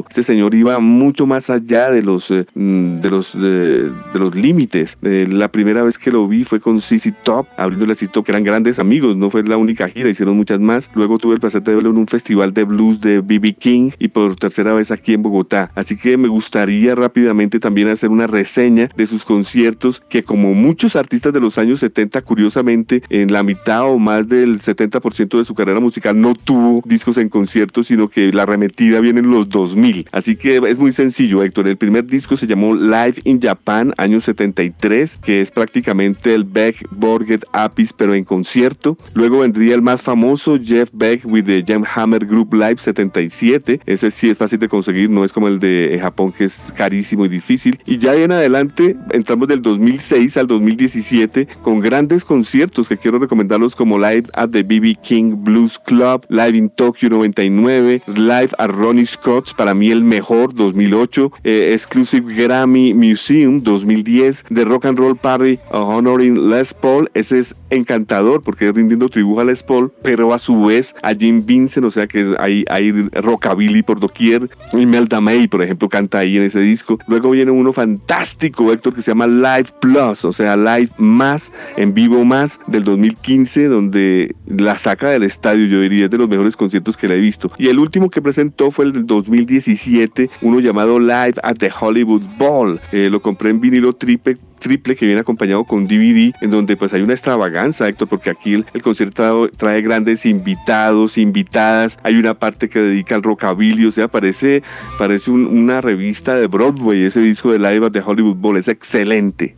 Este 0.09 0.23
señor 0.23 0.55
iba 0.55 0.79
mucho 0.81 1.27
más 1.27 1.51
allá 1.51 1.91
de 1.91 2.03
los, 2.03 2.31
eh, 2.31 2.47
mm, 2.55 3.01
de 3.01 3.11
los, 3.11 3.33
de, 3.39 3.91
los 4.15 4.35
límites. 4.35 4.99
Eh, 5.03 5.27
la 5.31 5.49
primera 5.49 5.83
vez 5.83 5.99
que 5.99 6.11
lo 6.11 6.27
vi 6.27 6.45
fue 6.45 6.61
con 6.61 6.81
CC 6.81 7.13
Top, 7.23 7.47
abriendo 7.57 7.93
a 7.93 7.95
que 7.97 8.33
eran 8.33 8.45
grandes 8.45 8.79
amigos, 8.79 9.17
no 9.17 9.31
fue 9.31 9.43
la 9.43 9.57
única 9.57 9.89
gira, 9.89 10.11
hicieron 10.11 10.37
muchas 10.37 10.61
más. 10.61 10.91
Luego 10.95 11.19
tuve 11.19 11.35
el 11.35 11.41
placer 11.41 11.63
de 11.63 11.75
verlo 11.75 11.91
en 11.91 11.99
un 11.99 12.07
festival 12.07 12.53
de 12.53 12.65
blues 12.65 13.01
de 13.01 13.21
BB 13.21 13.57
King 13.59 13.91
y 13.99 14.09
por 14.09 14.37
tercera 14.37 14.73
vez 14.73 14.91
aquí 14.91 15.15
en 15.15 15.23
Bogotá. 15.23 15.71
Así 15.75 15.97
que 15.97 16.17
me 16.17 16.29
gustaría 16.29 16.95
rápidamente 16.95 17.61
también 17.61 17.89
hacer 17.89 18.11
una 18.11 18.27
reseña 18.27 18.91
de 18.97 19.07
sus 19.07 19.25
conciertos, 19.25 20.03
que 20.09 20.23
como 20.23 20.55
muchos 20.55 20.97
artistas 20.97 21.33
de 21.33 21.41
los 21.41 21.59
años 21.59 21.81
70, 21.81 22.23
curiosamente, 22.23 23.03
en 23.09 23.33
la 23.33 23.43
mitad 23.43 23.89
o 23.89 23.99
más 23.99 24.29
del 24.29 24.59
70% 24.61 25.39
de 25.39 25.45
su 25.45 25.55
carrera 25.55 25.81
musical 25.81 26.21
no 26.21 26.35
tuvo 26.35 26.83
discos 26.87 27.16
en 27.18 27.29
conciertos, 27.29 27.88
sino 27.88 28.09
que 28.09 28.33
la 28.33 28.42
arremetida 28.42 29.01
viene 29.01 29.20
en 29.20 29.31
los 29.31 29.49
2000. 29.49 30.09
Así 30.12 30.37
que 30.37 30.61
es 30.66 30.79
muy 30.79 30.92
sencillo, 30.92 31.42
Héctor. 31.42 31.68
El 31.68 31.77
primer 31.77 32.07
disco 32.07 32.37
se 32.37 32.46
llamó 32.46 32.75
Live 32.75 33.22
in 33.25 33.40
Japan, 33.40 33.92
año 33.96 34.20
73, 34.20 35.18
que 35.22 35.40
es 35.40 35.51
prácticamente 35.51 36.35
el 36.35 36.44
Beck 36.44 36.87
Borget 36.90 37.44
Apis, 37.53 37.92
pero 37.92 38.14
en 38.14 38.25
concierto. 38.25 38.96
Luego 39.14 39.40
vendría 39.40 39.75
el 39.75 39.83
más 39.83 40.03
famoso, 40.03 40.59
Jeff 40.62 40.90
Beck 40.92 41.25
with 41.25 41.44
the 41.44 41.64
Hammer 41.94 42.25
Group 42.27 42.55
Live 42.55 42.79
77. 42.79 43.81
Ese 43.87 44.11
sí 44.11 44.31
es 44.31 44.38
fácil 44.38 44.59
de 44.59 44.68
conseguir, 44.68 45.11
no 45.11 45.25
es 45.25 45.33
como 45.33 45.49
el 45.49 45.61
de 45.61 45.99
Japón, 46.01 46.33
que 46.33 46.44
es 46.44 46.72
carísimo 46.77 47.25
y 47.25 47.29
difícil. 47.29 47.81
Y 47.87 47.99
ya 47.99 48.14
en 48.14 48.33
adelante 48.33 48.96
entramos 49.11 49.49
del 49.49 49.62
2006 49.62 50.37
al 50.37 50.46
2017 50.46 51.49
con 51.62 51.81
grandes 51.81 52.25
conciertos 52.25 52.88
que 52.88 52.96
quiero 52.96 53.18
recomendarlos 53.18 53.75
como 53.77 53.99
Live 53.99 54.25
at 54.35 54.51
the 54.51 54.62
BB 54.62 55.01
King 55.03 55.37
Blues 55.38 55.79
Club, 55.79 56.25
Live 56.29 56.57
in 56.57 56.70
Tokyo 56.77 57.09
99, 57.09 58.03
Live 58.07 58.51
a 58.59 58.67
Ronnie 58.67 59.07
Scott's, 59.07 59.55
para 59.55 59.75
mí 59.75 59.91
el 59.91 60.05
mejor 60.05 60.55
2008, 60.55 61.33
eh, 61.43 61.73
Exclusive 61.73 62.33
Grammy 62.35 62.93
Museum 62.93 63.62
2010, 63.62 64.45
The 64.55 64.65
Rock 64.65 64.85
and 64.85 64.99
Roll 64.99 65.17
Party 65.17 65.59
Honoring 65.71 66.51
Les 66.51 66.75
Paul, 66.75 67.11
ese 67.15 67.39
es 67.39 67.57
encantador 67.71 68.43
porque 68.43 68.69
es 68.69 68.75
rindiendo 68.75 69.09
tributo 69.09 69.41
a 69.41 69.45
Les 69.45 69.62
Paul, 69.62 69.91
pero 70.03 70.35
a 70.35 70.39
su 70.39 70.67
vez 70.67 70.95
a 71.03 71.15
Jim 71.15 71.45
Vincent, 71.45 71.87
o 71.87 71.91
sea 71.91 72.07
que 72.07 72.35
hay, 72.39 72.65
rockabilly 73.12 73.83
por 73.83 73.99
doquier, 73.99 74.51
Imelda 74.75 75.21
May, 75.21 75.49
por 75.49 75.62
ejemplo, 75.62 75.89
canta 75.89 76.19
ahí 76.19 76.37
en 76.37 76.43
ese 76.43 76.61
disco. 76.61 76.99
Luego 77.09 77.31
viene 77.31 77.51
uno 77.51 77.73
fantástico, 77.73 78.71
Héctor, 78.71 78.95
que 78.95 79.03
se 79.03 79.12
llama 79.12 79.27
Live 79.27 79.71
Plus, 79.81 80.25
o 80.27 80.33
sea, 80.33 80.57
Live 80.57 80.91
Más, 80.99 81.51
en 81.77 81.95
vivo 81.95 82.25
más, 82.25 82.61
del 82.67 82.85
2015, 82.85 83.69
donde 83.69 84.37
la 84.47 84.77
saca 84.79 85.09
del 85.09 85.23
estadio, 85.23 85.67
yo 85.67 85.81
diría, 85.81 86.05
es 86.05 86.11
de 86.11 86.19
los 86.19 86.29
mejores 86.29 86.55
conciertos 86.55 86.65
que 86.96 87.09
le 87.09 87.16
he 87.16 87.20
visto. 87.20 87.50
Y 87.59 87.68
el 87.68 87.79
último 87.79 88.11
que 88.11 88.22
presentó 88.22 88.70
fue 88.70 88.85
el 88.85 88.92
del 88.92 89.07
2017, 89.07 90.31
uno 90.42 90.61
llamado 90.61 90.98
Live 90.98 91.35
at 91.42 91.57
the 91.57 91.70
Hollywood 91.79 92.22
Bowl. 92.38 92.81
Eh, 92.92 93.09
lo 93.11 93.20
compré 93.20 93.50
en 93.50 93.61
vinilo 93.61 93.92
triple 93.92 94.37
triple 94.59 94.96
que 94.96 95.07
viene 95.07 95.20
acompañado 95.20 95.64
con 95.64 95.87
DVD 95.87 96.33
en 96.40 96.50
donde 96.50 96.76
pues 96.76 96.92
hay 96.94 97.02
una 97.02 97.12
extravaganza, 97.12 97.88
Héctor, 97.88 98.09
porque 98.09 98.31
aquí 98.31 98.55
el, 98.55 98.83
concierto 98.83 99.48
trae 99.57 99.83
grandes 99.83 100.26
invitados, 100.26 101.18
invitadas, 101.18 101.98
hay 102.02 102.16
una 102.16 102.35
parte 102.35 102.68
que 102.68 102.81
dedica 102.81 103.14
al 103.14 103.22
rockabilly, 103.22 103.87
o 103.87 103.92
sea, 103.92 104.09
parece, 104.09 104.62
parece 104.98 105.31
una 105.31 105.81
revista 105.81 106.35
de 106.35 106.46
Broadway, 106.46 107.05
ese 107.05 107.20
disco 107.20 107.52
de 107.52 107.59
Live 107.59 107.87
at 107.87 107.92
the 107.92 108.00
Hollywood 108.00 108.37
Bowl, 108.37 108.57
es 108.57 108.68
excelente. 108.68 109.57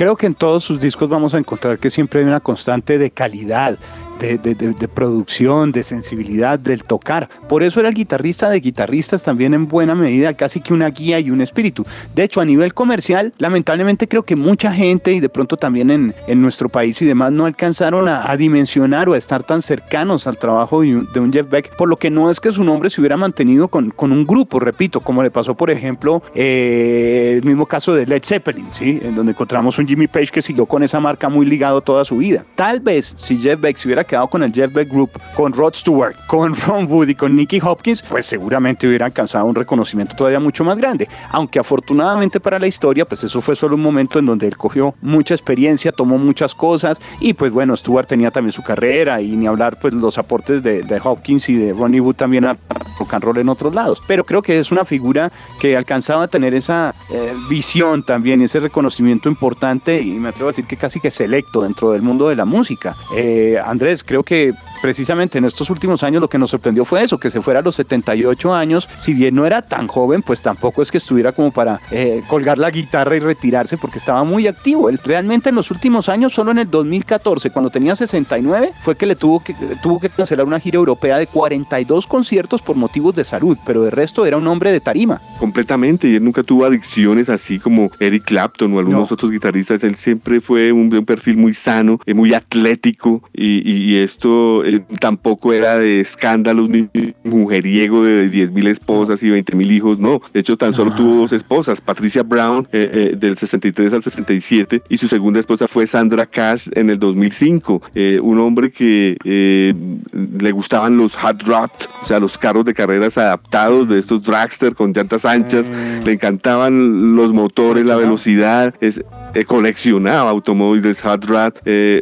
Creo 0.00 0.16
que 0.16 0.24
en 0.24 0.34
todos 0.34 0.64
sus 0.64 0.80
discos 0.80 1.10
vamos 1.10 1.34
a 1.34 1.36
encontrar 1.36 1.78
que 1.78 1.90
siempre 1.90 2.20
hay 2.20 2.26
una 2.26 2.40
constante 2.40 2.96
de 2.96 3.10
calidad, 3.10 3.78
de, 4.20 4.88
producción, 4.88 5.72
de 5.72 5.82
sensibilidad, 5.82 6.58
del 6.58 6.84
tocar. 6.84 7.28
Por 7.48 7.62
eso 7.62 7.80
era 7.80 7.88
el 7.88 7.94
guitarrista 7.94 8.48
de 8.48 8.60
guitarristas 8.60 9.22
también 9.22 9.54
en 9.54 9.66
buena 9.66 9.94
medida, 9.94 10.34
casi 10.34 10.60
que 10.60 10.72
una 10.72 10.90
guía 10.90 11.18
y 11.20 11.30
un 11.30 11.40
espíritu. 11.40 11.84
De 12.14 12.24
hecho, 12.24 12.40
a 12.40 12.44
nivel 12.44 12.74
comercial, 12.74 13.32
lamentablemente 13.38 14.08
creo 14.08 14.22
que 14.24 14.36
mucha 14.36 14.72
gente 14.72 15.12
y 15.12 15.20
de 15.20 15.28
pronto 15.28 15.56
también 15.56 15.90
en, 15.90 16.14
en 16.26 16.42
nuestro 16.42 16.68
país 16.68 17.00
y 17.02 17.06
demás 17.06 17.32
no 17.32 17.46
alcanzaron 17.46 18.08
a, 18.08 18.36
dimensionar 18.36 19.08
o 19.08 19.14
a 19.14 19.18
estar 19.18 19.42
tan 19.42 19.62
cercanos 19.62 20.26
al 20.26 20.38
trabajo 20.38 20.82
de 20.82 21.20
un, 21.20 21.32
Jeff 21.32 21.48
Beck, 21.48 21.76
por 21.76 21.88
lo 21.88 21.96
que 21.96 22.10
no 22.10 22.30
es 22.30 22.40
que 22.40 22.52
su 22.52 22.64
nombre 22.64 22.90
se 22.90 23.00
hubiera 23.00 23.16
mantenido 23.16 23.68
con, 23.68 23.90
con 23.90 24.12
un 24.12 24.26
grupo, 24.26 24.60
repito, 24.60 25.00
como 25.00 25.22
le 25.22 25.30
pasó 25.30 25.54
por 25.54 25.70
ejemplo 25.70 26.22
eh, 26.34 27.34
el 27.36 27.44
mismo 27.44 27.66
caso 27.66 27.94
de 27.94 28.06
Led 28.06 28.22
Zeppelin, 28.24 28.66
¿sí? 28.72 28.98
en 29.02 29.14
donde 29.14 29.32
encontramos 29.32 29.78
un 29.78 29.86
Jimmy 29.86 30.06
Page 30.06 30.28
que 30.28 30.42
siguió 30.42 30.66
con 30.66 30.82
esa 30.82 31.00
marca 31.00 31.28
muy 31.28 31.46
ligado 31.46 31.80
toda 31.80 32.04
su 32.04 32.18
vida. 32.18 32.44
Tal 32.54 32.80
vez 32.80 33.14
si 33.16 33.36
Jeff 33.36 33.60
Beck 33.60 33.76
se 33.76 33.88
hubiera 33.88 34.04
quedado 34.10 34.28
con 34.28 34.42
el 34.42 34.52
Jeff 34.52 34.72
Beck 34.72 34.90
Group, 34.90 35.12
con 35.34 35.52
Rod 35.52 35.74
Stewart, 35.74 36.16
con 36.26 36.54
Ron 36.54 36.90
Wood 36.90 37.08
y 37.08 37.14
con 37.14 37.36
Nicky 37.36 37.60
Hopkins, 37.62 38.02
pues 38.02 38.26
seguramente 38.26 38.88
hubiera 38.88 39.06
alcanzado 39.06 39.46
un 39.46 39.54
reconocimiento 39.54 40.16
todavía 40.16 40.40
mucho 40.40 40.64
más 40.64 40.76
grande. 40.76 41.08
Aunque 41.30 41.60
afortunadamente 41.60 42.40
para 42.40 42.58
la 42.58 42.66
historia, 42.66 43.04
pues 43.04 43.22
eso 43.22 43.40
fue 43.40 43.54
solo 43.54 43.76
un 43.76 43.82
momento 43.82 44.18
en 44.18 44.26
donde 44.26 44.48
él 44.48 44.56
cogió 44.56 44.94
mucha 45.00 45.34
experiencia, 45.34 45.92
tomó 45.92 46.18
muchas 46.18 46.56
cosas 46.56 47.00
y 47.20 47.34
pues 47.34 47.52
bueno, 47.52 47.76
Stewart 47.76 48.08
tenía 48.08 48.32
también 48.32 48.52
su 48.52 48.62
carrera 48.62 49.20
y 49.20 49.36
ni 49.36 49.46
hablar 49.46 49.78
pues 49.78 49.94
los 49.94 50.18
aportes 50.18 50.62
de, 50.62 51.00
Hopkins 51.02 51.48
y 51.48 51.54
de 51.54 51.72
Ronnie 51.72 52.00
Wood 52.00 52.16
también 52.16 52.44
a 52.44 52.56
rock 52.98 53.14
and 53.14 53.24
roll 53.24 53.38
en 53.38 53.48
otros 53.48 53.72
lados. 53.74 54.02
Pero 54.08 54.24
creo 54.24 54.42
que 54.42 54.58
es 54.58 54.72
una 54.72 54.84
figura 54.84 55.30
que 55.60 55.76
alcanzaba 55.76 56.24
a 56.24 56.28
tener 56.28 56.52
esa 56.52 56.94
eh, 57.10 57.32
visión 57.48 58.02
también, 58.02 58.42
ese 58.42 58.58
reconocimiento 58.58 59.28
importante 59.28 60.00
y 60.02 60.10
me 60.18 60.30
atrevo 60.30 60.48
a 60.48 60.52
decir 60.52 60.66
que 60.66 60.76
casi 60.76 60.98
que 61.00 61.12
selecto 61.12 61.62
dentro 61.62 61.92
del 61.92 62.02
mundo 62.02 62.28
de 62.28 62.36
la 62.36 62.44
música. 62.44 62.96
Eh, 63.16 63.60
Andrés, 63.64 63.99
creo 64.04 64.22
que 64.22 64.54
precisamente 64.80 65.38
en 65.38 65.44
estos 65.44 65.70
últimos 65.70 66.02
años 66.02 66.20
lo 66.20 66.28
que 66.28 66.38
nos 66.38 66.50
sorprendió 66.50 66.84
fue 66.84 67.02
eso, 67.02 67.18
que 67.18 67.30
se 67.30 67.40
fuera 67.40 67.60
a 67.60 67.62
los 67.62 67.76
78 67.76 68.54
años, 68.54 68.88
si 68.98 69.14
bien 69.14 69.34
no 69.34 69.46
era 69.46 69.62
tan 69.62 69.88
joven, 69.88 70.22
pues 70.22 70.42
tampoco 70.42 70.82
es 70.82 70.90
que 70.90 70.98
estuviera 70.98 71.32
como 71.32 71.50
para 71.50 71.80
eh, 71.90 72.22
colgar 72.28 72.58
la 72.58 72.70
guitarra 72.70 73.16
y 73.16 73.20
retirarse 73.20 73.76
porque 73.76 73.98
estaba 73.98 74.24
muy 74.24 74.46
activo. 74.46 74.88
Él 74.88 75.00
realmente 75.04 75.50
en 75.50 75.54
los 75.54 75.70
últimos 75.70 76.08
años, 76.08 76.32
solo 76.32 76.50
en 76.50 76.58
el 76.58 76.70
2014, 76.70 77.50
cuando 77.50 77.70
tenía 77.70 77.96
69, 77.96 78.72
fue 78.80 78.96
que 78.96 79.06
le 79.06 79.16
tuvo 79.16 79.40
que, 79.40 79.54
tuvo 79.82 80.00
que 80.00 80.10
cancelar 80.10 80.46
una 80.46 80.60
gira 80.60 80.76
europea 80.76 81.18
de 81.18 81.26
42 81.26 82.06
conciertos 82.06 82.62
por 82.62 82.76
motivos 82.76 83.14
de 83.14 83.24
salud, 83.24 83.56
pero 83.66 83.82
de 83.82 83.90
resto 83.90 84.26
era 84.26 84.36
un 84.36 84.46
hombre 84.46 84.72
de 84.72 84.80
tarima. 84.80 85.20
Completamente, 85.38 86.08
y 86.08 86.16
él 86.16 86.24
nunca 86.24 86.42
tuvo 86.42 86.64
adicciones 86.64 87.28
así 87.28 87.58
como 87.58 87.90
Eric 87.98 88.24
Clapton 88.24 88.72
o 88.74 88.78
algunos 88.78 89.12
otros 89.12 89.30
guitarristas, 89.30 89.82
él 89.84 89.96
siempre 89.96 90.40
fue 90.40 90.72
un, 90.72 90.94
un 90.94 91.04
perfil 91.04 91.36
muy 91.36 91.54
sano, 91.54 92.00
eh, 92.06 92.14
muy 92.14 92.34
atlético 92.34 93.22
y, 93.32 93.60
y 93.70 93.96
esto 93.98 94.64
tampoco 95.00 95.52
era 95.52 95.78
de 95.78 96.00
escándalos 96.00 96.68
ni 96.68 96.88
mujeriego 97.24 98.04
de 98.04 98.28
10 98.28 98.52
mil 98.52 98.66
esposas 98.66 99.22
y 99.22 99.30
20 99.30 99.56
mil 99.56 99.70
hijos, 99.70 99.98
no. 99.98 100.20
De 100.32 100.40
hecho, 100.40 100.56
tan 100.56 100.74
solo 100.74 100.92
tuvo 100.92 101.16
dos 101.16 101.32
esposas, 101.32 101.80
Patricia 101.80 102.22
Brown 102.22 102.68
eh, 102.72 102.90
eh, 103.12 103.16
del 103.16 103.36
63 103.36 103.92
al 103.92 104.02
67 104.02 104.82
y 104.88 104.98
su 104.98 105.08
segunda 105.08 105.40
esposa 105.40 105.68
fue 105.68 105.86
Sandra 105.86 106.26
Cash 106.26 106.68
en 106.74 106.90
el 106.90 106.98
2005. 106.98 107.82
Eh, 107.94 108.18
un 108.22 108.38
hombre 108.38 108.70
que 108.70 109.16
le 109.22 110.52
gustaban 110.52 110.96
los 110.96 111.16
hot 111.16 111.42
rod, 111.42 111.70
o 112.02 112.04
sea, 112.04 112.20
los 112.20 112.38
carros 112.38 112.64
de 112.64 112.74
carreras 112.74 113.18
adaptados 113.18 113.88
de 113.88 113.98
estos 113.98 114.22
dragster 114.22 114.74
con 114.74 114.92
llantas 114.92 115.24
anchas. 115.24 115.70
Mm. 115.70 116.04
Le 116.04 116.12
encantaban 116.12 117.14
los 117.16 117.32
motores, 117.32 117.84
la 117.84 117.96
velocidad. 117.96 118.74
Es, 118.80 119.02
coleccionaba 119.46 120.30
automóviles 120.30 121.02
hot 121.02 121.24
rod. 121.24 121.52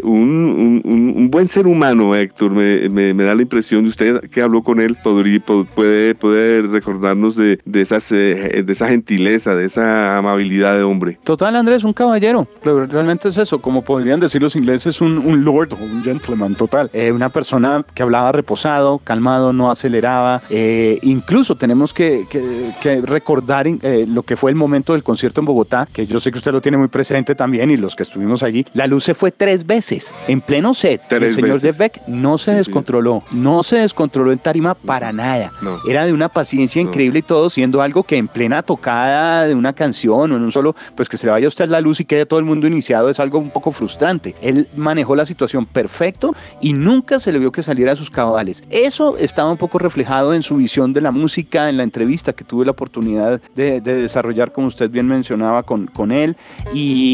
un, 0.02 0.82
un, 0.84 1.30
buen 1.30 1.46
ser 1.46 1.66
humano, 1.66 2.14
Héctor 2.14 2.50
me, 2.50 3.14
da 3.14 3.34
la 3.34 3.42
impresión 3.42 3.84
de 3.84 3.90
usted 3.90 4.20
que 4.30 4.42
habló 4.42 4.62
con 4.62 4.80
él, 4.80 4.96
podría, 5.02 5.40
puede, 5.40 6.14
puede 6.14 6.62
recordarnos 6.62 7.36
de, 7.36 7.60
de, 7.64 7.80
esas, 7.80 8.10
eh, 8.12 8.62
de 8.64 8.72
esa 8.72 8.88
gentileza, 8.88 9.54
de 9.54 9.66
esa 9.66 10.16
amabilidad 10.18 10.76
de 10.76 10.82
hombre. 10.82 11.18
Total, 11.24 11.54
Andrés, 11.56 11.84
un 11.84 11.92
caballero. 11.92 12.48
Realmente 12.62 13.28
es 13.28 13.36
eso, 13.36 13.60
como 13.60 13.82
podrían 13.82 14.20
decir 14.20 14.42
los 14.42 14.56
ingleses, 14.56 15.00
un, 15.00 15.18
un 15.18 15.44
lord 15.44 15.72
o 15.74 15.76
un 15.76 16.02
gentleman 16.02 16.54
total. 16.54 16.90
Eh, 16.92 17.12
una 17.12 17.28
persona 17.28 17.84
que 17.94 18.02
hablaba 18.02 18.32
reposado, 18.32 18.98
calmado, 18.98 19.52
no 19.52 19.70
aceleraba. 19.70 20.42
Eh, 20.50 20.98
incluso 21.02 21.56
tenemos 21.56 21.92
que, 21.92 22.26
que, 22.30 23.00
recordar 23.02 23.66
lo 24.08 24.22
que 24.22 24.36
fue 24.36 24.50
el 24.50 24.56
momento 24.56 24.92
del 24.92 25.02
concierto 25.02 25.40
en 25.40 25.46
Bogotá, 25.46 25.88
que 25.92 26.06
yo 26.06 26.20
sé 26.20 26.30
que 26.30 26.38
usted 26.38 26.52
lo 26.52 26.60
tiene 26.60 26.78
muy 26.78 26.88
presente 26.88 27.17
también 27.24 27.70
y 27.70 27.76
los 27.76 27.94
que 27.94 28.02
estuvimos 28.02 28.42
allí. 28.42 28.66
La 28.74 28.86
luz 28.86 29.04
se 29.04 29.14
fue 29.14 29.32
tres 29.32 29.66
veces 29.66 30.14
en 30.26 30.40
pleno 30.40 30.74
set. 30.74 31.02
el 31.12 31.32
señor 31.32 31.60
de 31.60 31.72
Beck 31.72 32.00
no 32.06 32.38
se 32.38 32.52
descontroló, 32.52 33.24
no 33.30 33.62
se 33.62 33.78
descontroló 33.78 34.32
en 34.32 34.38
tarima 34.38 34.74
para 34.74 35.12
nada. 35.12 35.52
Era 35.88 36.06
de 36.06 36.12
una 36.12 36.28
paciencia 36.28 36.80
increíble 36.80 37.20
y 37.20 37.22
todo, 37.22 37.50
siendo 37.50 37.82
algo 37.82 38.02
que 38.02 38.16
en 38.16 38.28
plena 38.28 38.62
tocada 38.62 39.46
de 39.46 39.54
una 39.54 39.72
canción 39.72 40.32
o 40.32 40.36
en 40.36 40.42
un 40.42 40.52
solo, 40.52 40.74
pues 40.94 41.08
que 41.08 41.16
se 41.16 41.26
le 41.26 41.32
vaya 41.32 41.46
a 41.46 41.48
usted 41.48 41.68
la 41.68 41.80
luz 41.80 42.00
y 42.00 42.04
quede 42.04 42.26
todo 42.26 42.38
el 42.38 42.44
mundo 42.44 42.66
iniciado 42.66 43.08
es 43.08 43.20
algo 43.20 43.38
un 43.38 43.50
poco 43.50 43.72
frustrante. 43.72 44.34
Él 44.42 44.68
manejó 44.76 45.16
la 45.16 45.26
situación 45.26 45.66
perfecto 45.66 46.34
y 46.60 46.72
nunca 46.72 47.20
se 47.20 47.32
le 47.32 47.38
vio 47.38 47.52
que 47.52 47.62
saliera 47.62 47.92
a 47.92 47.96
sus 47.96 48.10
cabales. 48.10 48.62
Eso 48.70 49.16
estaba 49.16 49.50
un 49.50 49.56
poco 49.56 49.78
reflejado 49.78 50.34
en 50.34 50.42
su 50.42 50.56
visión 50.56 50.92
de 50.92 51.00
la 51.00 51.10
música, 51.10 51.68
en 51.68 51.76
la 51.76 51.82
entrevista 51.82 52.32
que 52.32 52.44
tuve 52.44 52.64
la 52.64 52.72
oportunidad 52.72 53.40
de, 53.54 53.80
desarrollar, 53.80 54.52
como 54.52 54.68
usted 54.68 54.90
bien 54.90 55.06
mencionaba, 55.06 55.62
con, 55.62 55.86
con 55.86 56.12
él. 56.12 56.36
Y, 56.72 57.07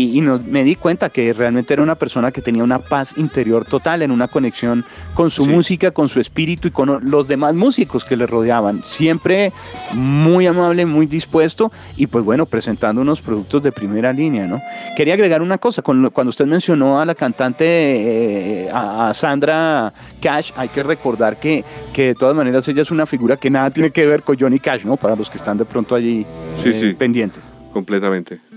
me 0.47 0.65
di 0.65 0.77
cuenta 0.77 1.11
que 1.11 1.33
realmente 1.33 1.73
era 1.73 1.83
una 1.83 1.95
persona 1.95 2.31
que 2.33 2.43
tenía 2.43 2.65
una 2.65 2.79
paz 2.79 3.15
interior 3.17 3.65
total, 3.65 4.03
en 4.03 4.11
una 4.11 4.29
conexión 4.29 4.85
con 5.15 5.31
su 5.31 5.47
música, 5.47 5.91
con 5.91 6.09
su 6.09 6.21
espíritu 6.21 6.69
y 6.69 6.71
con 6.71 7.11
los 7.11 7.29
demás 7.29 7.55
músicos 7.55 8.05
que 8.05 8.17
le 8.17 8.27
rodeaban. 8.27 8.83
Siempre 8.85 9.53
muy 9.95 10.47
amable, 10.47 10.87
muy 10.87 11.07
dispuesto 11.07 11.73
y 11.97 12.07
pues 12.07 12.25
bueno, 12.25 12.47
presentando 12.47 13.03
unos 13.03 13.21
productos 13.21 13.63
de 13.63 13.73
primera 13.73 14.13
línea, 14.13 14.47
¿no? 14.47 14.61
Quería 14.97 15.15
agregar 15.15 15.43
una 15.43 15.59
cosa, 15.59 15.83
cuando 15.83 16.29
usted 16.29 16.47
mencionó 16.47 17.01
a 17.01 17.05
la 17.05 17.15
cantante, 17.15 17.65
eh, 17.67 18.71
a 18.73 19.13
Sandra 19.15 19.93
Cash, 20.21 20.53
hay 20.57 20.69
que 20.69 20.83
recordar 20.83 21.39
que, 21.39 21.65
que 21.93 22.07
de 22.09 22.15
todas 22.15 22.35
maneras 22.35 22.67
ella 22.69 22.83
es 22.83 22.91
una 22.91 23.07
figura 23.07 23.37
que 23.37 23.51
nada 23.51 23.71
tiene 23.71 23.91
que 23.91 24.07
ver 24.07 24.23
con 24.23 24.39
Johnny 24.39 24.59
Cash, 24.59 24.85
¿no? 24.85 24.97
Para 24.97 25.17
los 25.17 25.31
que 25.31 25.39
están 25.39 25.59
de 25.59 25.65
pronto 25.65 25.95
allí 25.95 26.27
eh, 26.65 26.95
pendientes. 26.99 27.51
Completamente. 27.73 28.54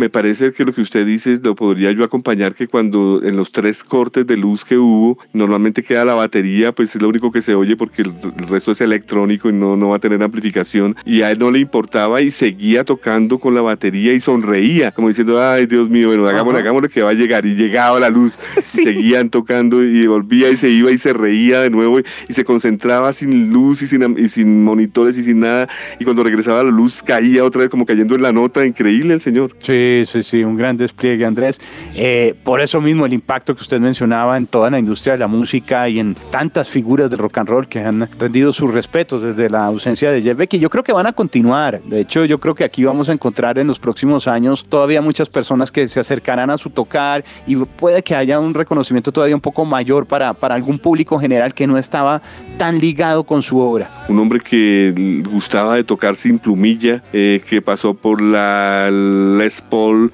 Me 0.00 0.08
parece 0.08 0.50
que 0.54 0.64
lo 0.64 0.72
que 0.72 0.80
usted 0.80 1.04
dice 1.04 1.38
lo 1.42 1.54
podría 1.54 1.92
yo 1.92 2.04
acompañar 2.04 2.54
que 2.54 2.66
cuando 2.66 3.20
en 3.22 3.36
los 3.36 3.52
tres 3.52 3.84
cortes 3.84 4.26
de 4.26 4.38
luz 4.38 4.64
que 4.64 4.78
hubo, 4.78 5.18
normalmente 5.34 5.82
queda 5.82 6.06
la 6.06 6.14
batería, 6.14 6.72
pues 6.72 6.96
es 6.96 7.02
lo 7.02 7.08
único 7.10 7.30
que 7.30 7.42
se 7.42 7.54
oye 7.54 7.76
porque 7.76 8.00
el, 8.00 8.14
resto 8.48 8.72
es 8.72 8.80
electrónico 8.80 9.50
y 9.50 9.52
no, 9.52 9.76
no 9.76 9.90
va 9.90 9.96
a 9.96 9.98
tener 9.98 10.22
amplificación. 10.22 10.96
Y 11.04 11.20
a 11.20 11.30
él 11.30 11.38
no 11.38 11.50
le 11.50 11.58
importaba 11.58 12.22
y 12.22 12.30
seguía 12.30 12.82
tocando 12.82 13.38
con 13.38 13.54
la 13.54 13.60
batería 13.60 14.14
y 14.14 14.20
sonreía, 14.20 14.90
como 14.92 15.08
diciendo, 15.08 15.38
ay 15.38 15.66
Dios 15.66 15.90
mío, 15.90 16.06
bueno, 16.08 16.26
hagámosle, 16.26 16.60
hagámosle 16.60 16.88
que 16.88 17.02
va 17.02 17.10
a 17.10 17.12
llegar. 17.12 17.44
Y 17.44 17.54
llegaba 17.54 18.00
la 18.00 18.08
luz, 18.08 18.38
seguían 18.62 19.28
tocando 19.28 19.84
y 19.84 20.06
volvía 20.06 20.48
y 20.48 20.56
se 20.56 20.70
iba 20.70 20.90
y 20.90 20.96
se 20.96 21.12
reía 21.12 21.60
de 21.60 21.68
nuevo 21.68 22.00
y, 22.00 22.04
se 22.30 22.42
concentraba 22.44 23.12
sin 23.12 23.52
luz 23.52 23.82
y 23.82 23.86
sin, 23.86 24.18
y 24.18 24.30
sin 24.30 24.64
monitores 24.64 25.18
y 25.18 25.22
sin 25.24 25.40
nada. 25.40 25.68
Y 25.98 26.04
cuando 26.04 26.24
regresaba 26.24 26.62
la 26.62 26.70
luz 26.70 27.02
caía 27.02 27.44
otra 27.44 27.60
vez 27.60 27.70
como 27.70 27.84
cayendo 27.84 28.14
en 28.14 28.22
la 28.22 28.32
nota. 28.32 28.64
Increíble 28.64 29.12
el 29.12 29.20
señor. 29.20 29.54
Sí, 29.58 29.89
sí, 30.06 30.22
sí, 30.22 30.44
un 30.44 30.56
gran 30.56 30.76
despliegue, 30.76 31.24
Andrés. 31.24 31.60
Eh, 31.94 32.34
por 32.44 32.60
eso 32.60 32.80
mismo 32.80 33.06
el 33.06 33.12
impacto 33.12 33.54
que 33.54 33.62
usted 33.62 33.80
mencionaba 33.80 34.36
en 34.36 34.46
toda 34.46 34.70
la 34.70 34.78
industria 34.78 35.14
de 35.14 35.18
la 35.18 35.26
música 35.26 35.88
y 35.88 35.98
en 35.98 36.16
tantas 36.30 36.68
figuras 36.68 37.10
de 37.10 37.16
rock 37.16 37.38
and 37.38 37.48
roll 37.48 37.68
que 37.68 37.80
han 37.80 38.08
rendido 38.18 38.52
sus 38.52 38.72
respetos 38.72 39.22
desde 39.22 39.50
la 39.50 39.66
ausencia 39.66 40.10
de 40.10 40.22
Jeff 40.22 40.36
Beck. 40.36 40.54
Y 40.54 40.58
yo 40.58 40.70
creo 40.70 40.84
que 40.84 40.92
van 40.92 41.06
a 41.06 41.12
continuar. 41.12 41.80
De 41.82 42.00
hecho, 42.00 42.24
yo 42.24 42.38
creo 42.38 42.54
que 42.54 42.64
aquí 42.64 42.84
vamos 42.84 43.08
a 43.08 43.12
encontrar 43.12 43.58
en 43.58 43.66
los 43.66 43.78
próximos 43.78 44.28
años 44.28 44.64
todavía 44.68 45.02
muchas 45.02 45.28
personas 45.28 45.70
que 45.70 45.88
se 45.88 46.00
acercarán 46.00 46.50
a 46.50 46.58
su 46.58 46.70
tocar 46.70 47.24
y 47.46 47.56
puede 47.56 48.02
que 48.02 48.14
haya 48.14 48.38
un 48.38 48.54
reconocimiento 48.54 49.12
todavía 49.12 49.34
un 49.34 49.40
poco 49.40 49.64
mayor 49.64 50.06
para, 50.06 50.34
para 50.34 50.54
algún 50.54 50.78
público 50.78 51.18
general 51.18 51.54
que 51.54 51.66
no 51.66 51.78
estaba 51.78 52.22
tan 52.58 52.78
ligado 52.78 53.24
con 53.24 53.42
su 53.42 53.58
obra. 53.58 53.90
Un 54.08 54.18
hombre 54.18 54.40
que 54.40 55.22
gustaba 55.30 55.76
de 55.76 55.84
tocar 55.84 56.16
sin 56.16 56.38
plumilla, 56.38 57.02
eh, 57.12 57.40
que 57.48 57.62
pasó 57.62 57.94
por 57.94 58.20
la 58.20 58.90
Les 58.90 59.60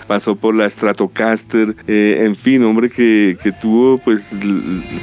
pasó 0.06 0.36
por 0.36 0.54
la 0.54 0.68
Stratocaster, 0.68 1.76
eh, 1.86 2.22
en 2.24 2.36
fin, 2.36 2.62
hombre 2.64 2.90
que, 2.90 3.36
que 3.42 3.52
tuvo 3.52 3.98
pues 3.98 4.34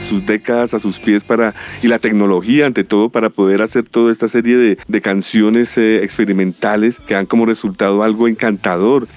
sus 0.10 0.26
décadas 0.26 0.74
a 0.74 0.80
sus 0.80 1.00
pies 1.00 1.24
para 1.24 1.54
y 1.82 1.88
la 1.88 2.00
tecnología 2.00 2.66
ante 2.66 2.84
todo 2.84 3.10
para 3.10 3.30
poder 3.30 3.62
hacer 3.62 3.86
toda 3.86 4.12
esta 4.12 4.28
serie 4.28 4.58
de, 4.58 4.78
de 4.88 5.02
canciones 5.02 5.78
eh, 5.78 6.04
experimentales 6.04 7.00
que 7.00 7.16
han 7.16 7.26
como 7.26 7.46
resultado 7.46 8.04
algo 8.04 8.28
encantador. 8.28 9.08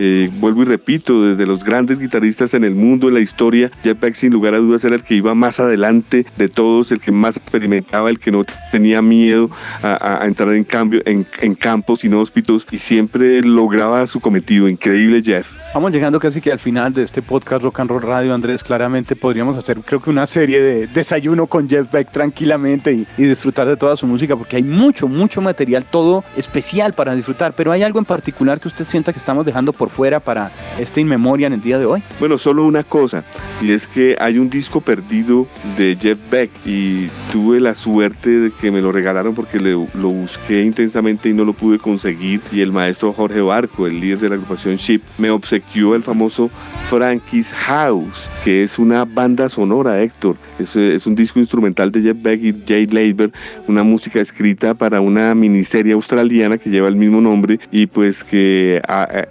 vuelvo 0.41 0.63
y 0.63 0.65
repito, 0.67 1.25
desde 1.25 1.47
los 1.47 1.65
grandes 1.65 1.99
guitarristas 1.99 2.55
en 2.55 2.65
el 2.65 2.75
mundo, 2.75 3.09
en 3.09 3.15
la 3.15 3.21
historia, 3.21 3.71
Jeff 3.83 3.99
Beck 4.01 4.15
sin 4.15 4.33
lugar 4.33 4.55
a 4.55 4.59
dudas 4.59 4.85
era 4.85 4.97
el 4.97 5.03
que 5.03 5.15
iba 5.15 5.35
más 5.35 5.61
adelante 5.61 6.27
de 6.37 6.49
todos, 6.49 6.93
el 6.93 7.01
que 7.01 7.13
más 7.13 7.37
experimentaba, 7.37 8.11
el 8.11 8.19
que 8.19 8.33
no 8.33 8.45
tenía 8.73 9.03
miedo 9.03 9.51
a, 9.83 10.25
entrar 10.25 10.55
en 10.55 10.65
cambio 10.65 11.03
en, 11.05 11.27
en 11.41 11.55
campos 11.55 12.05
inhóspitos 12.05 12.67
y 12.71 12.79
siempre 12.79 13.43
lograba 13.43 14.07
su 14.07 14.21
cometido. 14.21 14.69
Increíble 14.69 15.23
Jeff. 15.23 15.36
Jeff. 15.37 15.66
Vamos 15.77 15.93
llegando 15.93 16.19
casi 16.19 16.41
que 16.41 16.51
al 16.51 16.59
final 16.59 16.95
de 16.95 17.03
este 17.03 17.21
podcast 17.21 17.63
Rock 17.63 17.81
and 17.81 17.91
Roll 17.91 18.01
Radio, 18.01 18.33
Andrés. 18.33 18.65
Claramente 18.65 19.15
podríamos 19.15 19.59
hacer, 19.59 19.79
creo 19.83 20.01
que 20.01 20.09
una 20.09 20.27
serie 20.27 20.59
de 20.59 20.87
desayuno 20.87 21.47
con 21.49 21.69
Jeff 21.69 21.93
Beck 21.93 22.11
tranquilamente 22.11 22.95
y, 22.95 23.07
disfrutar 23.23 23.69
de 23.69 23.77
toda 23.77 23.95
su 23.95 24.07
música, 24.07 24.35
porque 24.37 24.57
hay 24.57 24.63
mucho, 24.63 25.07
mucho 25.07 25.43
material, 25.43 25.85
todo 25.85 26.25
especial 26.35 26.95
para 26.95 27.15
disfrutar. 27.15 27.53
Pero 27.55 27.73
hay 27.73 27.83
algo 27.83 27.99
en 27.99 28.07
particular 28.07 28.59
que 28.59 28.69
usted 28.69 28.87
sienta 28.87 29.13
que 29.13 29.19
estamos 29.19 29.45
dejando 29.45 29.75
por 29.75 29.91
fuera 29.91 30.19
para 30.19 30.51
este 30.79 31.03
inmemoria 31.03 31.47
en 31.47 31.53
el 31.53 31.61
día 31.61 31.79
de 31.79 31.85
hoy. 31.85 32.03
Bueno, 32.21 32.39
solo 32.39 32.65
una 32.65 32.83
cosa, 32.83 33.23
y 33.61 33.73
es 33.73 33.87
que 33.87 34.17
hay 34.19 34.39
un 34.39 34.49
disco 34.49 34.81
perdido 34.81 35.47
de 35.77 35.99
Jeff 36.01 36.19
Beck 36.31 36.53
y 36.65 37.09
tuve 37.31 37.61
la 37.61 37.75
suerte 37.75 38.31
de 38.31 38.51
que 38.51 38.71
me 38.71 38.81
lo 38.81 38.93
regalaron 38.93 39.35
porque 39.35 39.61
lo 39.61 40.09
busqué 40.09 40.63
intensamente 40.63 41.29
y 41.29 41.35
no 41.35 41.45
lo 41.45 41.53
pude 41.53 41.79
conseguir. 41.79 42.41
Y 42.51 42.63
el 42.63 42.73
maestro 42.73 43.13
Jorge 43.13 43.43
Barco, 43.43 43.87
el 43.87 44.01
líder 44.01 44.21
de 44.21 44.29
la 44.31 44.35
agrupación 44.37 44.77
Ship, 44.77 45.03
me 45.19 45.29
obsequió 45.29 45.66
el 45.77 46.03
famoso 46.03 46.51
Frankie's 46.89 47.53
House, 47.53 48.31
que 48.45 48.63
es 48.63 48.79
una 48.79 49.05
banda 49.05 49.49
sonora, 49.49 50.01
Héctor. 50.01 50.37
Es, 50.59 50.75
es 50.75 51.07
un 51.07 51.15
disco 51.15 51.39
instrumental 51.39 51.93
de 51.93 52.01
Jeff 52.01 52.17
Beck 52.23 52.43
y 52.43 52.55
Jay 52.67 52.87
Leiber, 52.87 53.31
una 53.69 53.83
música 53.83 54.21
escrita 54.21 54.73
para 54.73 55.01
una 55.03 55.35
miniserie 55.35 55.93
australiana 55.93 56.57
que 56.57 56.71
lleva 56.71 56.89
el 56.89 56.97
mismo 56.97 57.21
nombre 57.21 57.61
y 57.71 57.87
pues 57.87 58.25
que 58.25 58.81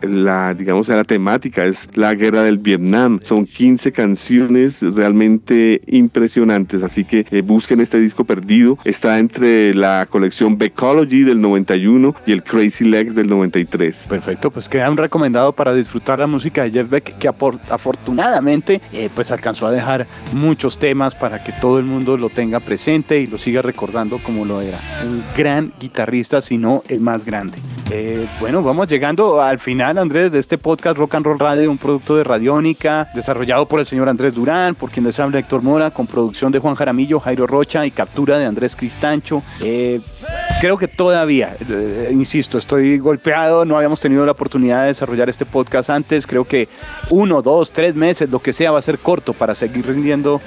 la, 0.01 0.53
digamos, 0.53 0.87
la 0.89 1.03
temática 1.03 1.65
es 1.65 1.89
la 1.95 2.13
guerra 2.13 2.43
del 2.43 2.59
Vietnam. 2.59 3.19
Son 3.23 3.45
15 3.45 3.91
canciones 3.91 4.81
realmente 4.81 5.81
impresionantes, 5.87 6.83
así 6.83 7.05
que 7.05 7.25
eh, 7.31 7.41
busquen 7.41 7.79
este 7.79 7.99
disco 7.99 8.23
perdido. 8.23 8.77
Está 8.85 9.17
entre 9.17 9.73
la 9.73 10.05
colección 10.09 10.57
Beckology 10.57 11.23
del 11.23 11.41
91 11.41 12.15
y 12.27 12.33
el 12.33 12.43
Crazy 12.43 12.85
Legs 12.85 13.15
del 13.15 13.27
93. 13.27 14.05
Perfecto, 14.09 14.51
pues 14.51 14.69
queda 14.69 14.91
un 14.91 14.97
recomendado 14.97 15.53
para 15.53 15.73
disfrutar 15.73 16.21
música 16.27 16.63
de 16.63 16.71
Jeff 16.71 16.89
Beck 16.89 17.17
que 17.17 17.27
afortunadamente 17.27 18.81
eh, 18.91 19.09
pues 19.13 19.31
alcanzó 19.31 19.67
a 19.67 19.71
dejar 19.71 20.07
muchos 20.33 20.77
temas 20.77 21.15
para 21.15 21.43
que 21.43 21.51
todo 21.53 21.79
el 21.79 21.85
mundo 21.85 22.17
lo 22.17 22.29
tenga 22.29 22.59
presente 22.59 23.19
y 23.19 23.27
lo 23.27 23.37
siga 23.37 23.61
recordando 23.61 24.19
como 24.19 24.45
lo 24.45 24.61
era. 24.61 24.77
Un 25.03 25.23
gran 25.35 25.73
guitarrista, 25.79 26.41
si 26.41 26.57
no 26.57 26.83
el 26.87 26.99
más 26.99 27.25
grande. 27.25 27.57
Eh, 27.91 28.25
bueno, 28.39 28.63
vamos 28.63 28.87
llegando 28.87 29.41
al 29.41 29.59
final, 29.59 29.99
Andrés, 29.99 30.31
de 30.31 30.39
este 30.39 30.57
podcast 30.57 30.97
Rock 30.97 31.15
and 31.15 31.25
Roll 31.25 31.39
Radio, 31.39 31.69
un 31.69 31.77
producto 31.77 32.15
de 32.15 32.23
Radiónica, 32.23 33.09
desarrollado 33.13 33.67
por 33.67 33.79
el 33.79 33.85
señor 33.85 34.09
Andrés 34.09 34.33
Durán, 34.33 34.73
por 34.73 34.89
quien 34.89 35.05
les 35.05 35.19
habla 35.19 35.37
Héctor 35.37 35.61
Mora, 35.61 35.91
con 35.91 36.07
producción 36.07 36.51
de 36.51 36.59
Juan 36.59 36.73
Jaramillo, 36.73 37.19
Jairo 37.19 37.45
Rocha 37.45 37.85
y 37.85 37.91
captura 37.91 38.39
de 38.39 38.45
Andrés 38.45 38.75
Cristancho. 38.75 39.43
Eh, 39.61 40.01
creo 40.65 40.79
que 40.79 40.87
todavía, 40.87 41.55
eh, 41.69 42.09
insisto, 42.11 42.57
estoy 42.57 42.97
golpeado, 42.97 43.65
no 43.65 43.77
habíamos 43.77 44.01
tenido 44.01 44.25
la 44.25 44.31
oportunidad 44.31 44.81
de 44.81 44.87
desarrollar 44.87 45.29
este 45.29 45.45
podcast 45.45 45.91
antes, 45.91 46.25
creo 46.25 46.45
que 46.45 46.67
uno, 47.11 47.43
dos, 47.43 47.71
tres 47.71 47.93
meses, 47.93 48.31
lo 48.31 48.39
que 48.39 48.51
sea, 48.51 48.71
va 48.71 48.79
a 48.79 48.81
ser 48.81 48.97
corto 48.97 49.33
para 49.33 49.53
seguir 49.53 49.85
rindiendo 49.85 50.41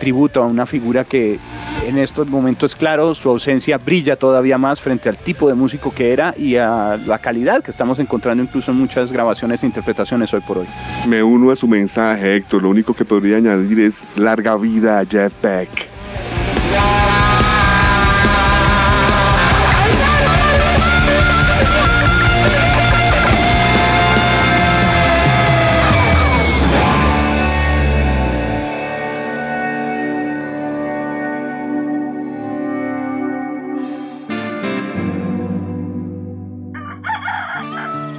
tributo 0.00 0.42
a 0.42 0.46
una 0.46 0.66
figura 0.66 1.04
que 1.04 1.38
en 1.86 1.98
estos 1.98 2.26
momentos, 2.26 2.74
claro, 2.74 3.14
su 3.14 3.28
ausencia 3.28 3.78
brilla 3.78 4.16
todavía 4.16 4.58
más 4.58 4.80
frente 4.80 5.08
al 5.08 5.16
tipo 5.16 5.46
de 5.46 5.54
músico 5.54 5.92
que 5.92 6.12
era 6.12 6.34
y 6.36 6.56
a 6.56 6.98
la, 7.06 7.18
calidad 7.18 7.62
que 7.62 7.70
estamos 7.70 8.00
encontrando 8.00 8.42
incluso 8.42 8.72
en 8.72 8.78
muchas 8.78 9.12
grabaciones 9.12 9.62
e 9.62 9.66
interpretaciones 9.66 10.34
hoy 10.34 10.40
por 10.40 10.58
hoy. 10.58 10.66
Me 11.06 11.22
uno 11.22 11.52
a 11.52 11.56
su 11.56 11.68
mensaje, 11.68 12.34
Héctor. 12.34 12.62
Lo 12.62 12.70
único 12.70 12.92
que 12.92 13.04
podría 13.04 13.36
añadir 13.36 13.78
es 13.80 14.02
larga 14.16 14.56
vida 14.56 14.98
a 14.98 15.04
Jeff 15.04 15.32
Beck. 15.40 15.88